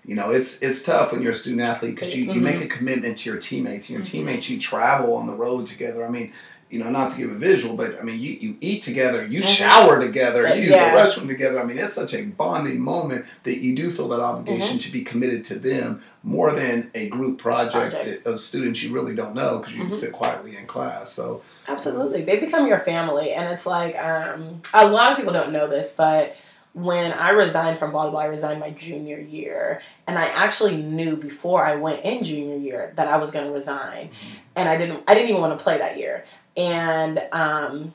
[0.05, 2.67] you know, it's it's tough when you're a student athlete because you, you make a
[2.67, 3.91] commitment to your teammates.
[3.91, 6.05] And your teammates, you travel on the road together.
[6.05, 6.33] I mean,
[6.71, 9.41] you know, not to give a visual, but I mean, you, you eat together, you
[9.41, 9.57] Mhm.
[9.57, 10.95] shower together, you use Yeah.
[10.95, 11.61] the restroom together.
[11.61, 15.03] I mean, it's such a bonding moment that you do feel that obligation to be
[15.03, 18.27] committed to them more than a group project, Project.
[18.27, 19.93] of students you really don't know because you Mhm.
[19.93, 21.11] sit quietly in class.
[21.11, 22.23] So, Absolutely.
[22.23, 23.33] They become your family.
[23.33, 26.35] And it's like, um, a lot of people don't know this, but
[26.73, 29.81] when I resigned from volleyball, I resigned my junior year.
[30.07, 33.53] And I actually knew before I went in junior year that I was going to
[33.53, 34.11] resign.
[34.57, 36.25] And I didn't, I didn't even want to play that year.
[36.57, 37.93] And, um,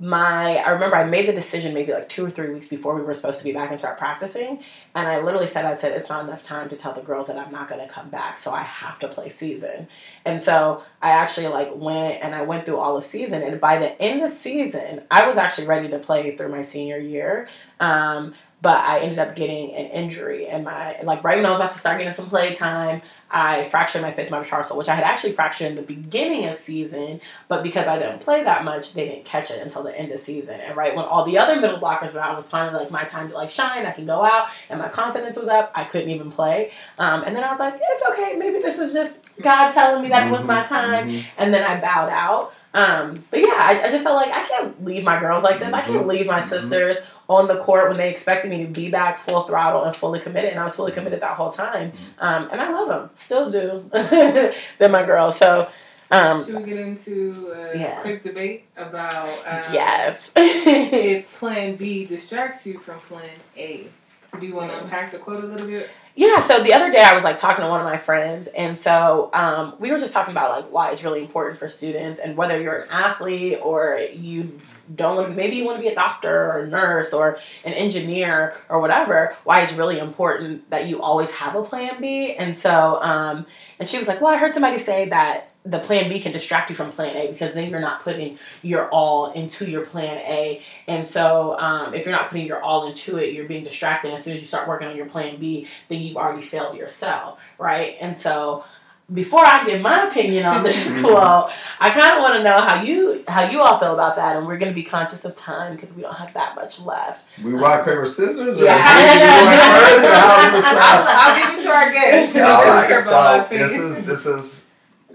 [0.00, 3.02] my I remember I made the decision maybe like two or three weeks before we
[3.02, 4.62] were supposed to be back and start practicing,
[4.94, 7.36] and I literally said I said it's not enough time to tell the girls that
[7.36, 9.88] I'm not going to come back, so I have to play season.
[10.24, 13.78] And so I actually like went and I went through all the season, and by
[13.78, 17.48] the end of season, I was actually ready to play through my senior year.
[17.80, 21.60] Um, but I ended up getting an injury, and my like right when I was
[21.60, 25.04] about to start getting some play time, I fractured my fifth metatarsal, which I had
[25.04, 29.06] actually fractured in the beginning of season, but because I didn't play that much, they
[29.08, 30.60] didn't catch it until the end of season.
[30.60, 33.04] And right when all the other middle blockers were out, it was finally like my
[33.04, 33.86] time to like shine.
[33.86, 35.70] I can go out, and my confidence was up.
[35.76, 38.34] I couldn't even play, um, and then I was like, it's okay.
[38.36, 41.08] Maybe this is just God telling me that it was my time.
[41.08, 41.24] Mhm.
[41.36, 42.54] And then I bowed out.
[42.74, 45.72] Um, but yeah, I, I just felt like I can't leave my girls like this.
[45.72, 46.44] I can't leave my Mhm.
[46.48, 46.98] sisters
[47.28, 50.50] on the court when they expected me to be back full throttle and fully committed,
[50.50, 51.92] and I was fully committed that whole time.
[52.18, 53.84] Um, and I love them, still do.
[53.92, 55.36] They're my girls.
[55.36, 55.68] So
[56.10, 58.00] um, Should we get into a Yeah.
[58.00, 60.32] quick debate about um, yes.
[60.36, 63.88] if Plan B distracts you from Plan A?
[64.32, 65.90] So do you want to unpack the quote a little bit?
[66.14, 68.76] Yeah, so the other day I was like talking to one of my friends, and
[68.78, 72.36] so um, we were just talking about like why it's really important for students, and
[72.36, 74.60] whether you're an athlete or you
[74.94, 77.72] don't want, to maybe you want to be a doctor or a nurse or an
[77.72, 82.32] engineer or whatever, why it's really important that you always have a plan B.
[82.34, 83.46] And so, um,
[83.78, 86.70] and she was like, well, I heard somebody say that the plan B can distract
[86.70, 90.62] you from plan A because then you're not putting your all into your plan A.
[90.86, 94.12] And so, um, if you're not putting your all into it, you're being distracted.
[94.12, 97.40] As soon as you start working on your plan B, then you've already failed yourself,
[97.58, 97.96] right?
[98.00, 98.64] And so,
[99.12, 101.50] before I give my opinion on this quote,
[101.80, 104.46] I kind of want to know how you how you all feel about that, and
[104.46, 107.24] we're going to be conscious of time because we don't have that much left.
[107.42, 108.76] We rock paper scissors, or Yeah.
[108.76, 111.06] you want first, or how's this I'll.
[111.08, 112.36] I'll give it to our guest.
[112.36, 114.64] All I don't right, care about so this is this is,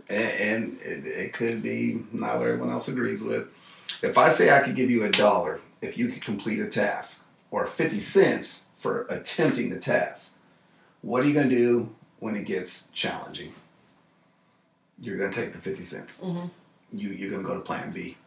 [0.09, 3.47] and, and it, it could be not what everyone else agrees with.
[4.01, 7.27] If I say I could give you a dollar if you could complete a task,
[7.51, 10.39] or fifty cents for attempting the task,
[11.01, 13.53] what are you gonna do when it gets challenging?
[15.03, 16.21] You're gonna take the fifty cents.
[16.23, 16.49] Mhm.
[16.93, 18.17] You you're gonna go to Plan B.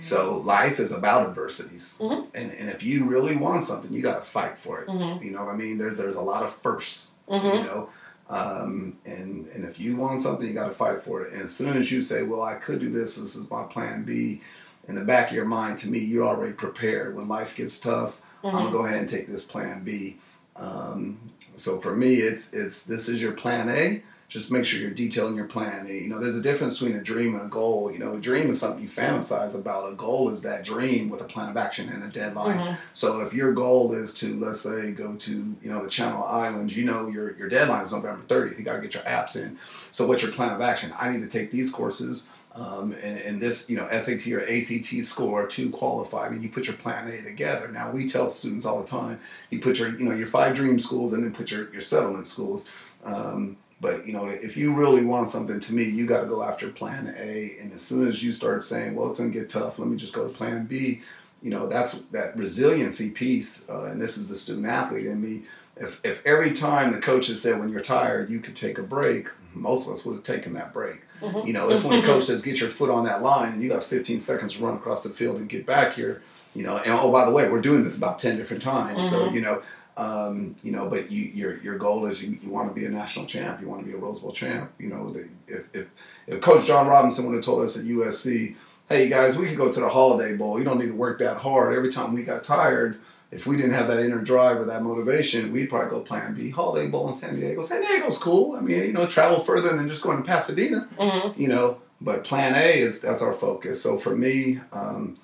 [0.00, 2.26] So life is about adversities, Mhm.
[2.34, 4.88] and and if you really want something, you got to fight for it.
[4.88, 5.24] Mm-hmm.
[5.24, 5.78] You know what I mean?
[5.78, 7.64] There's there's a lot of firsts you Mm-hmm.
[7.66, 7.88] know
[8.28, 11.52] um, and and if you want something you got to fight for it and as
[11.54, 14.40] soon as you say well i could do this this is my plan b
[14.88, 18.20] in the back of your mind to me you're already prepared when life gets tough
[18.42, 20.16] i'm gonna go ahead and take this plan b
[20.56, 21.18] um,
[21.54, 25.34] so for me it's it's this is your plan a just make sure you're detailing
[25.34, 28.14] your plan you know there's a difference between a dream and a goal you know
[28.14, 31.50] a dream is something you fantasize about a goal is that dream with a plan
[31.50, 32.74] of action and a deadline Mm-hmm.
[32.94, 36.76] so if your goal is to let's say go to you know the Channel Islands,
[36.76, 38.58] you know your your deadline is November 30th.
[38.58, 39.58] You got to get your apps in.
[39.90, 40.92] So what's your plan of action?
[40.98, 45.04] I need to take these courses um, and, and this you know SAT or ACT
[45.04, 46.26] score to qualify.
[46.26, 47.68] I mean, you put your plan A together.
[47.68, 49.20] Now we tell students all the time,
[49.50, 52.26] you put your you know your five dream schools and then put your your settlement
[52.26, 52.68] schools.
[53.04, 56.42] Um, but you know, if you really want something, to me, you got to go
[56.42, 57.56] after Plan A.
[57.60, 60.14] And as soon as you start saying, "Well, it's gonna get tough," let me just
[60.14, 61.02] go to Plan B
[61.42, 65.40] you know that's that resiliency piece uh, and this is the student athlete in me
[65.78, 69.26] if, if every time the coaches said when you're tired you could take a break
[69.54, 71.46] most of us would have taken that break Mhm.
[71.46, 73.70] you know it's when the coach says get your foot on that line and you
[73.70, 76.20] got 15 seconds to run across the field and get back here
[76.54, 79.26] you know and oh by the way we're doing this about 10 different times so
[79.28, 79.32] Mhm.
[79.32, 79.62] you know
[80.00, 82.90] um, you know but you, your your goal is you, you want to be a
[82.90, 85.88] national champ you want to be a rose bowl champ you know the, if, if
[86.26, 88.54] if coach john robinson would have told us at usc
[88.90, 90.58] hey guys, we could go to the Holiday Bowl.
[90.58, 91.74] You don't need to work that hard.
[91.74, 95.52] Every time we got tired, if we didn't have that inner drive or that motivation,
[95.52, 96.50] we'd probably go Plan B.
[96.50, 97.62] Holiday Bowl in San Diego.
[97.62, 98.56] San Diego's cool.
[98.56, 100.88] I mean, you know, travel further than just going to Pasadena.
[100.98, 101.40] Mm-hmm.
[101.40, 103.80] You know, but Plan A is that's our focus.
[103.80, 105.16] So for me, um,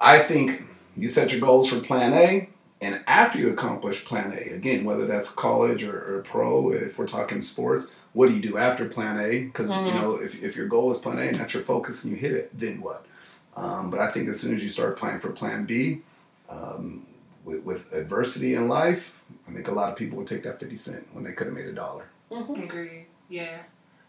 [0.00, 0.64] I think
[0.96, 2.48] you set your goals for Plan A,
[2.82, 7.06] and after you accomplish Plan A, again, whether that's college or, or pro, if we're
[7.06, 9.44] talking sports, what do you do after Plan A?
[9.44, 9.94] Because you Mhm.
[9.94, 12.32] know, if, if your goal is Plan A and that's your focus and you hit
[12.32, 13.06] it, then what?
[13.56, 16.02] Um, but I think as soon as you start planning for Plan B,
[16.50, 17.06] um,
[17.44, 19.18] with, with adversity in life,
[19.48, 21.56] I think a lot of people would take that fifty cent when they could have
[21.56, 22.04] made a dollar.
[22.30, 22.62] Mm-hmm.
[22.64, 23.06] Agreed.
[23.28, 23.58] Yeah.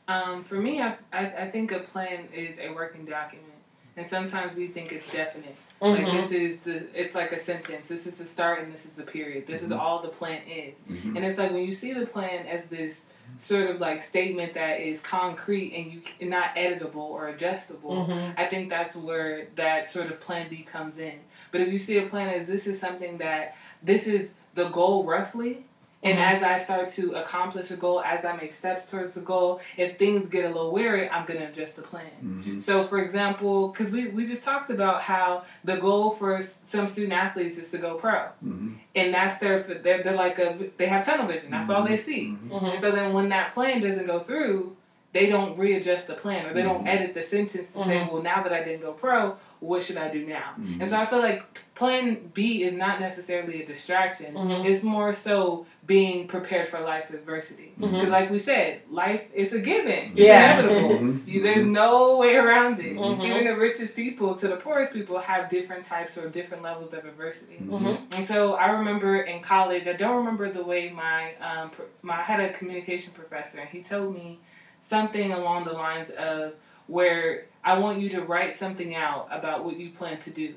[0.07, 3.52] Um, for me, I, I I think a plan is a working document,
[3.97, 5.55] and sometimes we think it's definite.
[5.81, 6.15] Like Mm-hmm.
[6.17, 7.87] this is the it's like a sentence.
[7.89, 9.45] This is the start and this is the period.
[9.47, 9.79] This is Mhm.
[9.79, 10.75] all the plan is.
[10.89, 11.17] Mhm.
[11.17, 13.01] And it's like when you see the plan as this
[13.37, 15.91] sort of like statement that is concrete and
[16.21, 18.05] you not editable or adjustable.
[18.07, 18.39] Mm-hmm.
[18.39, 21.19] I think that's where that sort of plan B comes in.
[21.51, 25.03] But if you see a plan as this is something that this is the goal
[25.03, 25.65] roughly,
[26.03, 26.21] and Mhm.
[26.21, 29.97] as I start to accomplish a goal, as I make steps towards the goal, if
[29.97, 32.11] things get a little weary, I'm gonna adjust the plan.
[32.23, 32.61] Mhm.
[32.61, 37.13] So, for example, because we, we just talked about how the goal for some student
[37.13, 38.75] athletes is to go pro, Mhm.
[38.95, 41.51] and that's their they're, they're like a they have tunnel vision.
[41.51, 42.27] That's all they see.
[42.27, 42.49] Mhm.
[42.49, 42.65] Mm-hmm.
[42.65, 44.75] And so then when that plan doesn't go through,
[45.13, 46.89] they don't readjust the plan or they don't Mhm.
[46.89, 48.11] edit the sentence to say, Mhm.
[48.11, 50.53] well, now that I didn't go pro, what should I do now?
[50.59, 50.81] Mhm.
[50.81, 51.43] And so I feel like
[51.75, 54.35] plan B is not necessarily a distraction.
[54.65, 57.73] It's more so being prepared for life's adversity.
[57.77, 60.13] Because, like we said, life is a given.
[60.15, 60.59] It's Yeah.
[60.59, 61.19] inevitable.
[61.27, 62.93] There's no way around it.
[62.93, 67.05] Even the richest people to the poorest people have different types or different levels of
[67.05, 67.57] adversity.
[67.61, 67.95] Mm-hmm.
[68.17, 72.15] And so I remember in college, I don't remember the way my um, pr- my
[72.19, 74.39] I had a communication professor, and he told me
[74.83, 76.53] something along the lines of
[76.87, 80.55] where I want you to write something out about what you plan to do,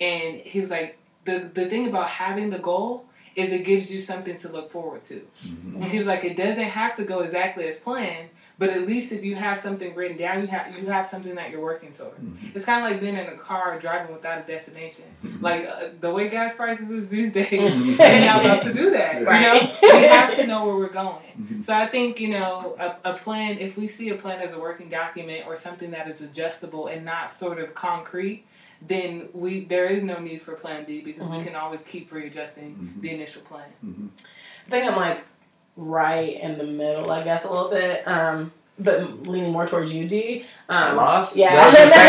[0.00, 3.04] and he was like, the the thing about having the goal
[3.36, 5.24] is it gives you something to look forward to.
[5.46, 5.74] Mhm.
[5.76, 9.12] And he was like, it doesn't have to go exactly as planned, but at least
[9.12, 12.16] if you have something written down, you have you have something that you're working toward.
[12.16, 12.54] Mhm.
[12.56, 15.04] It's kind of like being in a car driving without a destination.
[15.24, 15.40] Mhm.
[15.42, 17.96] Like uh, the way gas prices is these days, Mhm.
[17.98, 19.24] they're not about to do that.
[19.24, 19.40] Right.
[19.42, 21.22] You know, we have to know where we're going.
[21.40, 21.62] Mhm.
[21.64, 23.58] So I think you know a, a plan.
[23.58, 27.04] If we see a plan as a working document or something that is adjustable and
[27.04, 28.44] not sort of concrete,
[28.82, 31.44] then we there is no need for Plan B because we Mhm.
[31.44, 33.02] can always keep readjusting Mhm.
[33.02, 33.68] the initial plan.
[33.84, 34.08] Mhm.
[34.66, 35.20] I think I'm like
[35.78, 38.06] right in the middle, I guess, a little bit.
[38.06, 40.44] Um, but leaning more towards you, D.
[40.68, 41.36] I Um, lost.
[41.36, 41.54] yeah.
[41.54, 42.04] That was just I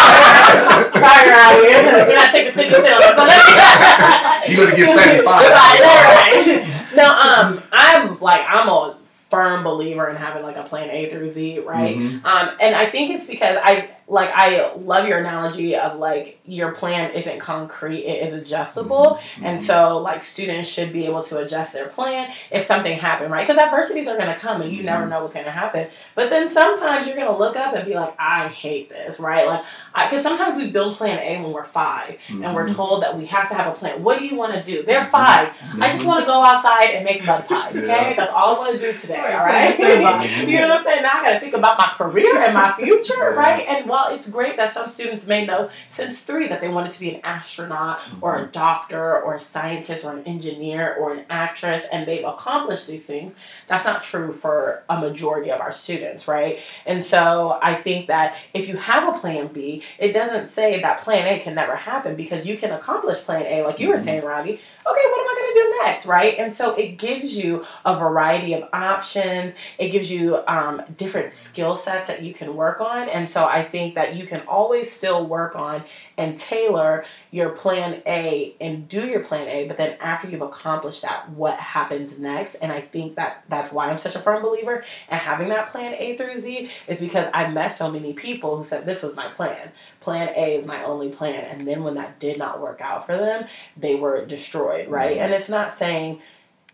[0.00, 0.92] lost.
[1.00, 1.82] Fire out here.
[2.08, 4.50] You're not taking fifty cents.
[4.50, 5.24] You gonna get 75.
[5.26, 6.04] Right, right,
[6.46, 6.96] right.
[6.96, 8.96] No, um, I'm like I'm a
[9.30, 11.96] firm believer in having like a plan A through Z, right?
[11.96, 12.24] Mhm.
[12.24, 16.72] Um, and I think it's because I like I love your analogy of like your
[16.72, 19.62] plan isn't concrete; it is adjustable, and Mhm.
[19.62, 23.46] so like students should be able to adjust their plan if something happened, right?
[23.46, 25.10] Because adversities are going to come, and you never Mhm.
[25.10, 25.86] know what's going to happen.
[26.16, 29.46] But then sometimes you're going to look up and be like, "I hate this," right?
[29.46, 29.62] Like,
[30.08, 32.74] because sometimes we build Plan A when we're 5 and we're Mhm.
[32.74, 34.02] told that we have to have a plan.
[34.02, 34.82] What do you want to do?
[34.82, 35.50] They're five.
[35.80, 37.76] I just want to go outside and make mud pies.
[37.80, 38.14] Okay, Yeah.
[38.16, 39.19] that's all I want to do today.
[39.24, 39.78] Right, All right.
[40.48, 41.02] you know what I'm saying?
[41.02, 43.64] Now I got to think about my career and my future, right?
[43.68, 47.00] And while it's great that some students may know since three that they wanted to
[47.00, 51.84] be an astronaut or a doctor or a scientist or an engineer or an actress,
[51.92, 56.58] and they've accomplished these things, that's not true for a majority of our students, right?
[56.86, 60.98] And so I think that if you have a plan B, it doesn't say that
[61.00, 64.04] plan A can never happen because you can accomplish plan A, like you were Mhm.
[64.04, 64.52] saying, Roddy.
[64.52, 66.38] Okay, what am I going to do next, right?
[66.38, 69.09] And so it gives you a variety of options.
[69.16, 73.08] It gives you um, different skill sets that you can work on.
[73.08, 75.84] And so I think that you can always still work on
[76.16, 81.02] and tailor your plan A and do your plan A, but then after you've accomplished
[81.02, 82.56] that, what happens next?
[82.56, 85.94] And I think that that's why I'm such a firm believer in having that plan
[85.98, 89.28] A through Z is because I've met so many people who said this was my
[89.28, 89.70] plan.
[90.00, 91.44] Plan A is my only plan.
[91.44, 93.46] And then when that did not work out for them,
[93.76, 95.16] they were destroyed, right?
[95.16, 95.20] Mhm.
[95.20, 96.20] And it's not saying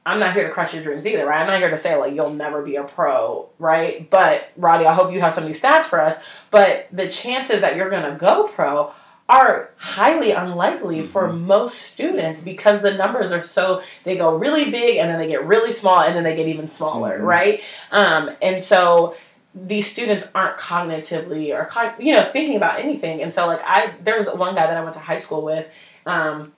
[0.07, 1.41] I'm not here to crush your dreams either, right?
[1.41, 4.09] I'm not here to say like you'll never be a pro, right?
[4.09, 6.17] But Roddy, I hope you have some of these stats for us.
[6.51, 8.93] But the chances that you're gonna go pro
[9.29, 14.99] are highly unlikely for most students because the numbers are so they go really big
[14.99, 17.25] and then they get really small and then they get even smaller, Mhm.
[17.27, 17.63] right?
[17.91, 19.17] Um, and so
[19.53, 24.15] these students aren't cognitively or you know thinking about anything and so like i there
[24.19, 25.67] was one guy that i went to high school with
[26.05, 26.53] um,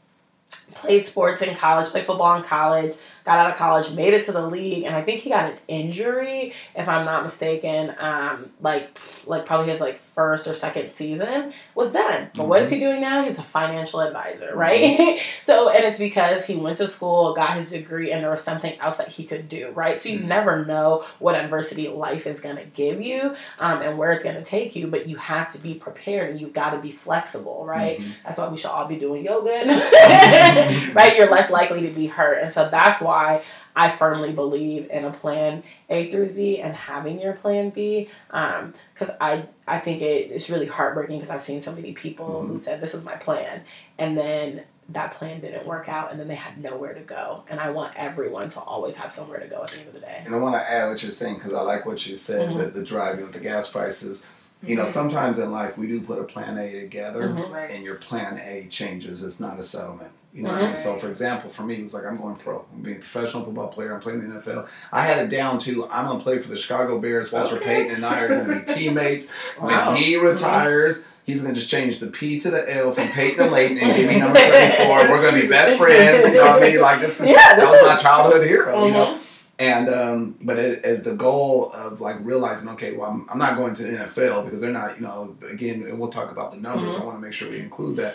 [0.75, 2.95] played sports in college played football in college
[3.25, 5.57] got out of college made it to the league and i think he got an
[5.69, 11.53] injury if i'm not mistaken um, like like probably his like first or second season
[11.77, 12.29] was done.
[12.35, 13.23] But what is he doing now?
[13.23, 15.21] He's a financial advisor right?
[15.43, 18.77] So and it's because he went to school got his degree and there was something
[18.81, 19.97] else that he could do right?
[19.97, 20.25] So you Mhm.
[20.25, 24.35] never know what adversity life is going to give you um, and where it's going
[24.37, 27.65] to take you but you have to be prepared and you've got to be flexible
[27.65, 28.01] right?
[28.01, 28.05] Mhm.
[28.25, 29.63] that's why we should all be doing yoga
[30.95, 33.43] right you're less likely to be hurt and so that's why
[33.77, 39.15] i firmly believe in a plan a through z and having your plan b because
[39.21, 42.81] i i think it, it's really heartbreaking because i've seen so many people who said
[42.81, 43.63] this was my plan
[43.99, 47.61] and then that plan didn't work out and then they had nowhere to go and
[47.61, 50.23] i want everyone to always have somewhere to go at the end of the day
[50.25, 52.59] And I want to add what you're saying because I like what you said, Mhm.
[52.59, 54.27] the, the driving with the gas prices.
[54.63, 57.53] You know, sometimes in life we do put a plan A together Mhm.
[57.53, 57.71] Right.
[57.71, 59.23] and your plan A changes.
[59.23, 60.11] It's not a settlement.
[60.39, 60.63] You know Mm-hmm.
[60.65, 60.77] I mean?
[60.77, 62.65] So, for example, for me, it was like, I'm going pro.
[62.73, 63.93] I'm being a professional football player.
[63.93, 64.69] I'm playing in the NFL.
[64.93, 67.33] I had it down to I'm going to play for the Chicago Bears.
[67.33, 67.65] Walter Okay.
[67.65, 69.31] Payton and I are going to be teammates.
[69.61, 69.89] Wow.
[69.93, 73.45] When he retires, he's going to just change the P to the L from Payton
[73.47, 74.87] to Layton and give me number 34.
[75.11, 76.29] We're going to be best friends.
[76.29, 76.81] You know what I mean?
[76.81, 79.07] Like, this is, Yeah, that was is- my childhood hero, you know?
[79.17, 79.25] Mhm.
[79.61, 83.75] And um, but as the goal of like realizing, okay, well, I'm, I'm not going
[83.75, 86.95] to the NFL because they're not, you know, again, and we'll talk about the numbers.
[86.95, 87.01] Mhm.
[87.01, 88.15] I want to make sure we include that.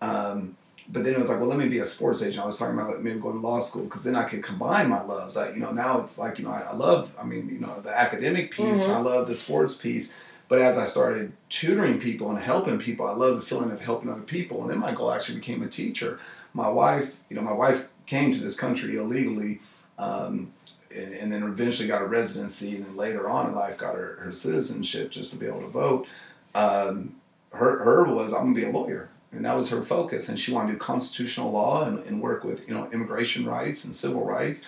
[0.00, 0.56] Um,
[0.88, 2.42] but then it was like, well, let me be a sports agent.
[2.42, 5.02] I was talking about maybe going to law school because then I could combine my
[5.02, 5.36] loves.
[5.36, 7.80] I, you know, now it's like, you know, I, I love, I mean, you know,
[7.80, 8.84] the academic piece.
[8.84, 8.90] Mhm.
[8.90, 10.14] I love the sports piece.
[10.46, 14.10] But as I started tutoring people and helping people, I love the feeling of helping
[14.10, 14.60] other people.
[14.60, 16.20] And then my goal actually became a teacher.
[16.52, 19.60] My wife, you know, my wife came to this country illegally.
[19.98, 20.52] Um,
[20.94, 24.16] and, and then eventually got a residency, and then later on in life got her,
[24.20, 26.06] her citizenship just to be able to vote.
[26.54, 27.16] Um,
[27.52, 30.52] her her was I'm gonna be a lawyer, and that was her focus, and she
[30.52, 34.24] wanted to do constitutional law and, and work with you know immigration rights and civil
[34.24, 34.66] rights.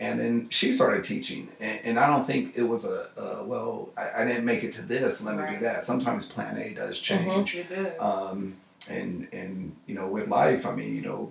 [0.00, 3.90] And then she started teaching, and, and I don't think it was a, a well.
[3.96, 5.22] I, I didn't make it to this.
[5.22, 5.84] Let me do that.
[5.84, 7.02] Sometimes Plan A does Mhm.
[7.02, 7.98] change did.
[8.00, 8.56] um,
[8.90, 11.30] and and you know with life i mean you know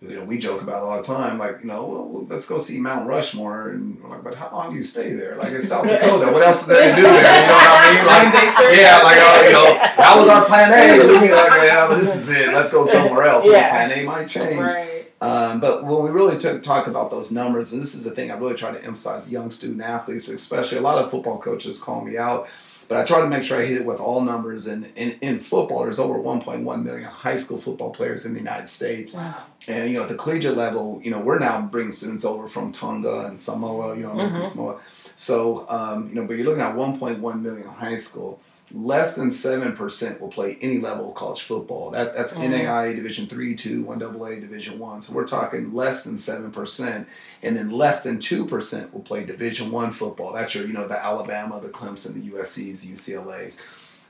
[0.00, 2.78] you know we joke about all the time like you know well, let's go see
[2.78, 5.36] mount rushmore and we're like but how long do you stay there?
[5.36, 7.42] Like it's south dakota what else is there to do there?
[7.42, 8.06] You know what i mean?
[8.06, 10.16] Like yeah like oh, you know that.
[10.18, 11.00] was our plan a.
[11.00, 12.52] And we like yeah but this is it.
[12.52, 13.44] Let's go somewhere else.
[13.44, 13.70] And Yeah.
[13.70, 14.60] plan a might change.
[14.60, 15.10] Right.
[15.22, 18.30] um, but when we really took talk about those numbers, and this is the thing
[18.30, 22.04] I really try to emphasize young student athletes, especially a lot of football coaches call
[22.04, 22.48] me out,
[22.88, 24.66] but I try to make sure I hit it with all numbers.
[24.66, 28.68] And in, in football, there's over 1.1 million high school football players in the United
[28.68, 29.14] States.
[29.14, 29.34] Wow.
[29.68, 32.72] And, you know, at the collegiate level, you know, we're now bringing students over from
[32.72, 34.44] Tonga and Samoa, you know, Mhm.
[34.44, 34.78] Samoa.
[35.16, 38.40] So, um, you know, but you're looking at 1.1 million high school.
[38.72, 41.90] Less than seven percent will play any level of college football.
[41.90, 42.50] That that's Mhm.
[42.50, 45.00] NAIA Division three, two, one AA Division one.
[45.00, 47.06] So we're talking less than seven percent,
[47.42, 50.32] and then less than two percent will play Division one football.
[50.32, 53.58] That's your you know the Alabama, the Clemson, the USC's, UCLA's.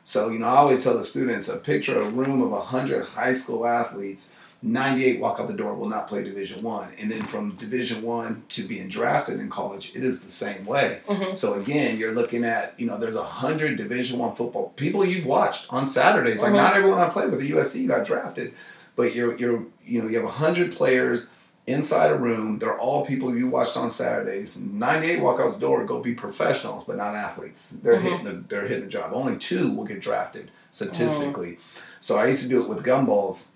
[0.05, 3.05] So you know I always tell the students a picture of a room of hundred
[3.05, 4.33] high school athletes.
[4.63, 8.43] 98 walk out the door will not play division one and then from division one
[8.49, 11.37] to being drafted in college it is the same way Mhm.
[11.37, 15.27] so again, you're looking at you know there's a hundred Division One football people you've
[15.27, 16.43] watched on Saturdays.
[16.43, 16.57] Like Mhm.
[16.57, 18.53] not everyone I played with the USC got drafted,
[18.97, 21.33] but you're you're you know you have a hundred players
[21.67, 22.59] inside a room.
[22.61, 24.57] They're all people you watched on Saturdays.
[24.59, 27.77] Ninety eight walk out the door go be professionals, but not athletes.
[27.83, 28.03] They're Mhm.
[28.03, 29.11] hitting the they're hitting the job.
[29.13, 31.59] Only two will get drafted statistically.
[32.01, 33.49] So I used to do it with gumballs,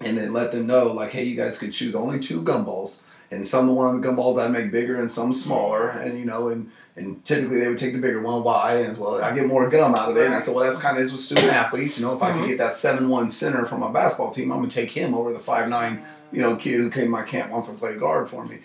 [0.00, 3.46] and then let them know like, hey, you guys could choose only two gumballs and
[3.46, 6.48] some of one of the gumballs I'd make bigger and some smaller, and you know,
[6.48, 8.44] and and typically they would take the bigger one.
[8.44, 8.76] Why?
[8.82, 10.26] And well, I get more gum out of it.
[10.26, 11.98] And I said, well, that's kind of is with student athletes.
[11.98, 12.40] You know, if I Mhm.
[12.40, 15.32] could get that seven one center from my basketball team, I'm gonna take him over
[15.32, 18.28] the five nine, you know, kid who came to my camp wants to play guard
[18.28, 18.58] for me.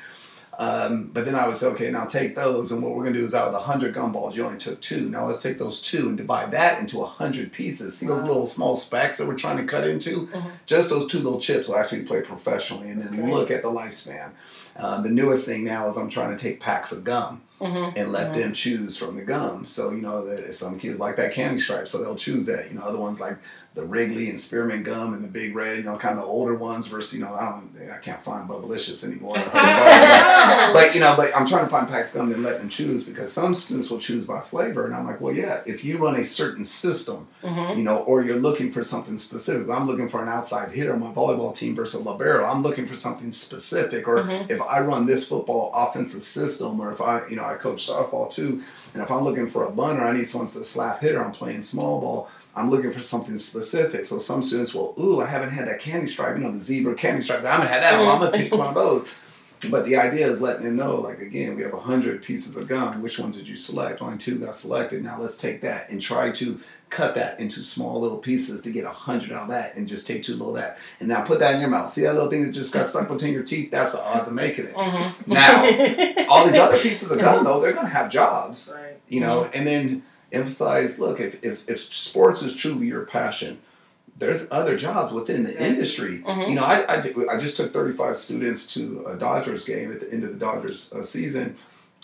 [0.60, 3.24] Um, but then I would say, okay, now take those, and what we're gonna do
[3.24, 5.10] is out of the hundred gumballs, you only took two.
[5.10, 7.97] Now let's take those two and divide that into a hundred pieces.
[7.97, 10.28] See those little small specks that we're trying to cut into?
[10.28, 10.51] Mhm.
[10.66, 13.34] Just those two little chips will actually play professionally, and then Great.
[13.34, 14.32] look at the lifespan.
[14.76, 17.93] Uh, the newest thing now is I'm trying to take packs of gum Mhm.
[17.95, 18.36] and let Mhm.
[18.36, 19.64] them choose from the gum.
[19.66, 22.70] So you know, the, some kids like that candy stripe, so they'll choose that.
[22.70, 23.38] You know, other ones like
[23.76, 25.78] the Wrigley and Spearmint gum and the Big Red.
[25.78, 28.49] You know, kind of the older ones versus you know, I don't, I can't find
[28.49, 29.36] Bubblicious anymore.
[30.74, 33.03] but you know, but I'm trying to find packs of gum and let them choose
[33.03, 36.15] because some students will choose by flavor, and I'm like, well, yeah, if you run
[36.15, 37.78] a certain system, Mhm.
[37.78, 39.70] you know, or you're looking for something specific.
[39.70, 42.45] I'm looking for an outside hitter on my volleyball team versus a libero.
[42.45, 44.07] I'm looking for something specific.
[44.07, 44.49] Or Mhm.
[44.49, 48.32] if I run this football offensive system, or if I, you know, I coach softball
[48.32, 48.61] too,
[48.93, 51.24] and if I'm looking for a bunter, I need someone to slap hitter.
[51.24, 52.30] I'm playing small ball.
[52.55, 54.05] I'm looking for something specific.
[54.05, 56.95] So some students will, ooh, I haven't had that candy stripe, you know, the zebra
[56.95, 57.43] candy stripe.
[57.45, 58.07] I haven't had that one.
[58.09, 59.05] I'm gonna pick one of those.
[59.69, 62.69] But the idea is letting them know, like again, we have a hundred pieces of
[62.69, 63.01] gum.
[63.01, 64.01] Which one did you select?
[64.01, 65.03] Only two got selected.
[65.03, 68.85] Now let's take that and try to cut that into small little pieces to get
[68.85, 71.39] a hundred out of that, and just take two little of that, and now put
[71.41, 71.91] that in your mouth.
[71.91, 73.69] See that little thing that just got stuck between your teeth?
[73.69, 74.73] That's the odds of making it.
[74.75, 75.27] Mhm.
[75.27, 78.97] Now, All these other pieces of gum, though, they're gonna have jobs Right.
[79.09, 83.59] you know and then emphasize look if, if if sports is truly your passion
[84.17, 86.49] there's other jobs within the industry Mhm.
[86.49, 90.11] you know I, I, I just took 35 students to a dodgers game at the
[90.11, 91.55] end of the dodgers uh, season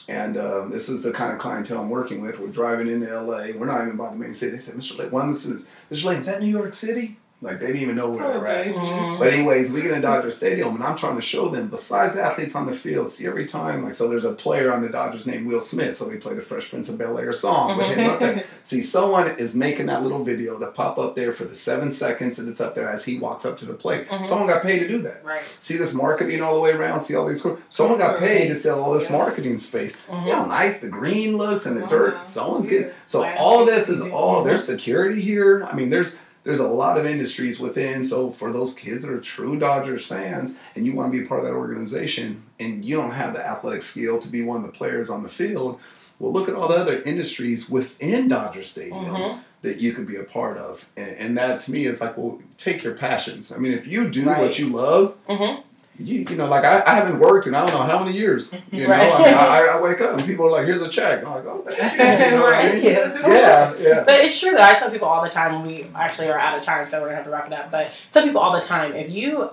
[0.08, 2.40] and um, this is the kind of clientele I'm working with.
[2.40, 3.48] We're driving into LA.
[3.56, 4.52] We're not even by the main city.
[4.52, 5.00] They said, Mr.
[5.00, 6.06] Lane, one is, Mr.
[6.06, 7.18] Lane, is that New York City?
[7.46, 8.76] Like they didn't even know where they're at.
[8.76, 9.20] Mhm.
[9.20, 11.68] But anyways, we get in Dodger Stadium, and I'm trying to show them.
[11.68, 14.82] Besides the athletes on the field, see every time, like so, there's a player on
[14.82, 17.78] the Dodgers named Will Smith, so they play the Fresh Prince of Bel Air song
[17.78, 18.44] with him up there.
[18.64, 22.40] See, someone is making that little video to pop up there for the seven seconds
[22.40, 24.10] and it's up there as he walks up to the plate.
[24.10, 24.26] Mhm.
[24.26, 25.22] Someone got paid to do that.
[25.24, 25.42] Right.
[25.60, 27.02] See this marketing all the way around.
[27.04, 27.44] See all these.
[27.44, 29.18] scor- Someone got paid to sell all this Yeah.
[29.18, 29.94] marketing space.
[29.94, 30.34] See Mhm.
[30.34, 32.26] how nice the green looks and the dirt.
[32.26, 32.90] Someone's getting.
[33.06, 34.44] So all this is all.
[34.44, 35.68] There's security here.
[35.72, 38.06] I mean, there's there's a lot of industries within.
[38.06, 41.28] So for those kids that are true Dodgers fans and you want to be a
[41.28, 44.66] part of that organization and you don't have the athletic skill to be one of
[44.68, 45.80] the players on the field,
[46.20, 49.40] well, look at all the other industries within Dodger Stadium Mhm.
[49.64, 50.86] that you could be a part of.
[50.96, 53.52] And, and that to me is like, well, take your passions.
[53.52, 54.40] I mean, if you do Right.
[54.42, 55.64] what you love, Mhm.
[55.98, 58.54] You, you know, like I, I haven't worked in I don't know how many years.
[58.72, 61.24] You know, I, mean, I, I wake up and people are like, "Here's a check."
[61.24, 62.84] I'm like, "Oh, thank you." You know what I mean?
[62.84, 64.04] Yeah, yeah.
[64.04, 64.62] But it's true though.
[64.62, 65.66] I tell people all the time.
[65.66, 67.72] We actually are out of time, so we're gonna have to wrap it up.
[67.72, 69.50] But I tell people all the time: if you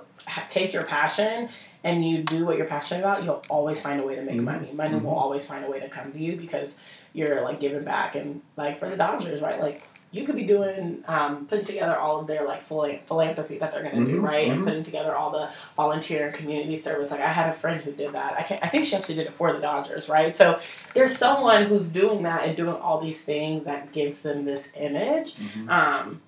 [0.49, 1.49] take your passion
[1.85, 4.45] and you do what you're passionate about, you'll always find a way to make Mhm.
[4.45, 4.73] money.
[4.73, 5.17] Money will Mhm.
[5.17, 6.77] always find a way to come to you because
[7.13, 8.17] you're like giving back.
[8.17, 9.61] And like for the Dodgers, right?
[9.61, 9.83] Like
[10.13, 14.05] you could be doing um, putting together all of their like philanthropy that they're gonna
[14.05, 14.47] do, Mhm, right?
[14.49, 14.65] And mhm.
[14.65, 17.11] putting together all the volunteer and community service.
[17.11, 18.39] Like I had a friend who did that.
[18.39, 20.37] I can I think she actually did it for the Dodgers, right?
[20.37, 20.61] So
[20.95, 25.37] there's someone who's doing that and doing all these things that gives them this image
[25.37, 25.71] Mhm.
[25.71, 26.21] um,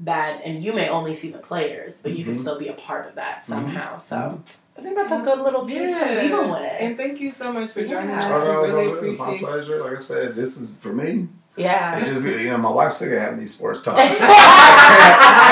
[0.00, 2.38] that and you may only see the players but you can Mhm.
[2.40, 4.38] still be a part of that somehow so
[4.78, 7.50] i think that's a good little piece to leave them with And thank you so
[7.50, 8.16] much for joining Yeah.
[8.16, 8.30] us.
[8.30, 9.82] All We right, really all right, it's my pleasure.
[9.82, 11.28] Like I said, this is for me.
[11.56, 13.98] Yeah It just you know, my wife's sick of having these sports talks.
[14.20, 14.26] I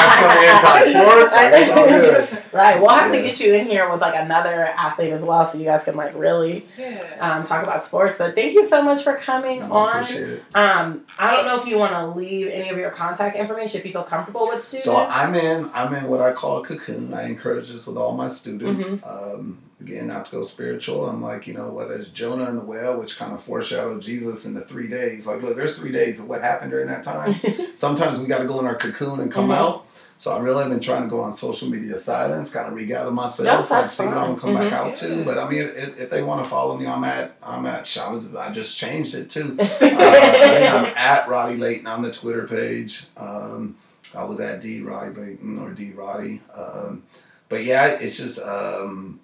[0.01, 1.35] have to come anti-sports.
[1.35, 2.43] Like, it's all good.
[2.55, 5.59] right we'll have to get you in here with like another athlete as well so
[5.59, 7.17] you guys can like really Yeah.
[7.21, 11.05] um, talk about sports but thank you so much for coming I on appreciate um,
[11.19, 13.91] i don't know if you want to leave any of your contact information if you
[13.93, 15.69] feel comfortable with students So I'm in.
[15.75, 17.13] I'm in what I call a cocoon.
[17.13, 18.97] I encourage this with all my students.
[18.97, 19.35] Mm-hmm.
[19.41, 21.07] Um, again, not to go spiritual.
[21.09, 24.47] I'm like, you know, whether it's Jonah and the whale, which kind of foreshadowed Jesus
[24.47, 25.27] in the three days.
[25.27, 27.35] Like, look, there's three days of what happened during that time.
[27.75, 29.57] Sometimes we got to go in our cocoon and come Mhm.
[29.57, 29.87] out.
[30.17, 33.11] So I really have been trying to go on social media silence, kind of regather
[33.11, 34.71] myself, like that's see what I'm gonna come fine.
[34.71, 35.25] back out to.
[35.25, 38.09] But I mean, if, if they want to follow me, I'm at I'm at I,
[38.13, 39.59] was, I just changed it too.
[39.61, 43.07] Uh, I I'm at Roddy Layton on the Twitter page.
[43.17, 43.77] Um,
[44.15, 46.41] I was at D Roddy Layton or D Roddy.
[46.55, 47.03] Um,
[47.49, 49.19] but yeah, it's just um,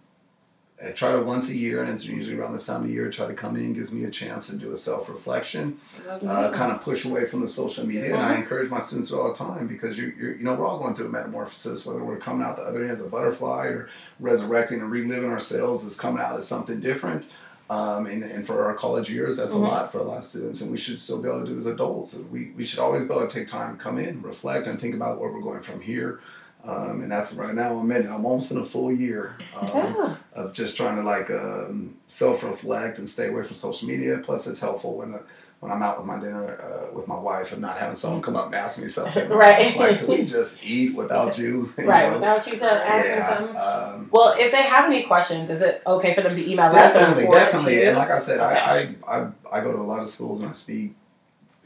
[0.83, 3.11] I try to once a year, and it's usually around this time of year.
[3.11, 5.79] Try to come in, gives me a chance to do a self reflection,
[6.09, 8.15] uh, kind of push away from the social media.
[8.15, 10.79] And I encourage my students all the time because you you you know we're all
[10.79, 13.89] going through a metamorphosis, whether we're coming out the other end as a butterfly or
[14.21, 17.27] resurrecting and reliving ourselves as coming out as something different.
[17.69, 19.57] Um, and, and for our college years, that's Mhm.
[19.57, 21.57] a lot for a lot of students, and we should still be able to do
[21.57, 22.19] as adults.
[22.33, 25.21] We, we should always be able to take time come in, reflect, and think about
[25.21, 26.19] where we're going from here.
[26.65, 28.07] Um, and that's right now I'm in.
[28.07, 30.17] I'm almost in a full year um, Yeah.
[30.35, 34.19] of just trying to like um, self reflect and stay away from social media.
[34.23, 35.19] Plus, it's helpful when
[35.61, 38.35] when I'm out with my dinner uh, with my wife and not having someone come
[38.37, 39.29] up and ask me something.
[39.29, 39.67] Right.
[39.67, 41.73] It's like, we just eat without you?
[41.79, 42.15] You right, know?
[42.15, 43.37] without you to ask me yeah.
[43.37, 43.57] something.
[43.57, 46.75] Um, Well, if they have any questions, is it okay for them to email us?
[46.75, 47.83] definitely, forward it definitely.
[47.85, 50.49] And like I said, I, I, I I go to a lot of schools and
[50.49, 50.95] I speak,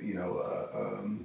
[0.01, 1.24] you know, uh, um,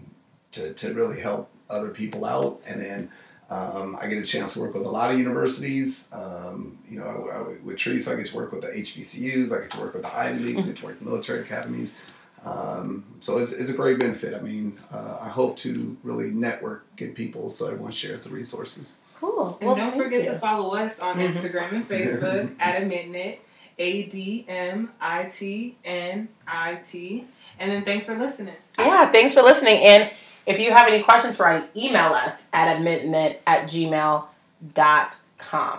[0.51, 3.11] to to really help other people out, and then.
[3.50, 6.08] Um, I get a chance to work with a lot of universities.
[6.14, 9.52] Um, you know, I, I, with Trees, I get to work with the HBCUs.
[9.52, 10.64] I get to work with the Ivy Leagues.
[10.64, 11.97] I get to work with military academies.
[12.45, 14.34] Um, so it's, it's a great benefit.
[14.34, 19.00] I mean, uh, I hope to really network, get people, so everyone shares the resources.
[19.20, 19.58] Cool.
[19.60, 20.32] And Well, don't forget you.
[20.32, 21.34] to follow us on Mhm.
[21.34, 23.39] Instagram and Facebook at AdmitNit,
[23.78, 27.26] A D M I T N I T.
[27.60, 28.56] And then thanks for listening.
[28.78, 29.80] Yeah, thanks for listening.
[29.84, 30.10] And
[30.45, 34.25] if you have any questions for us, email us at admitnit at gmail.com.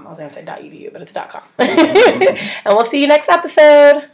[0.06, 1.42] I was going to say .edu, but it's .com.
[1.58, 4.08] and we'll see you next episode.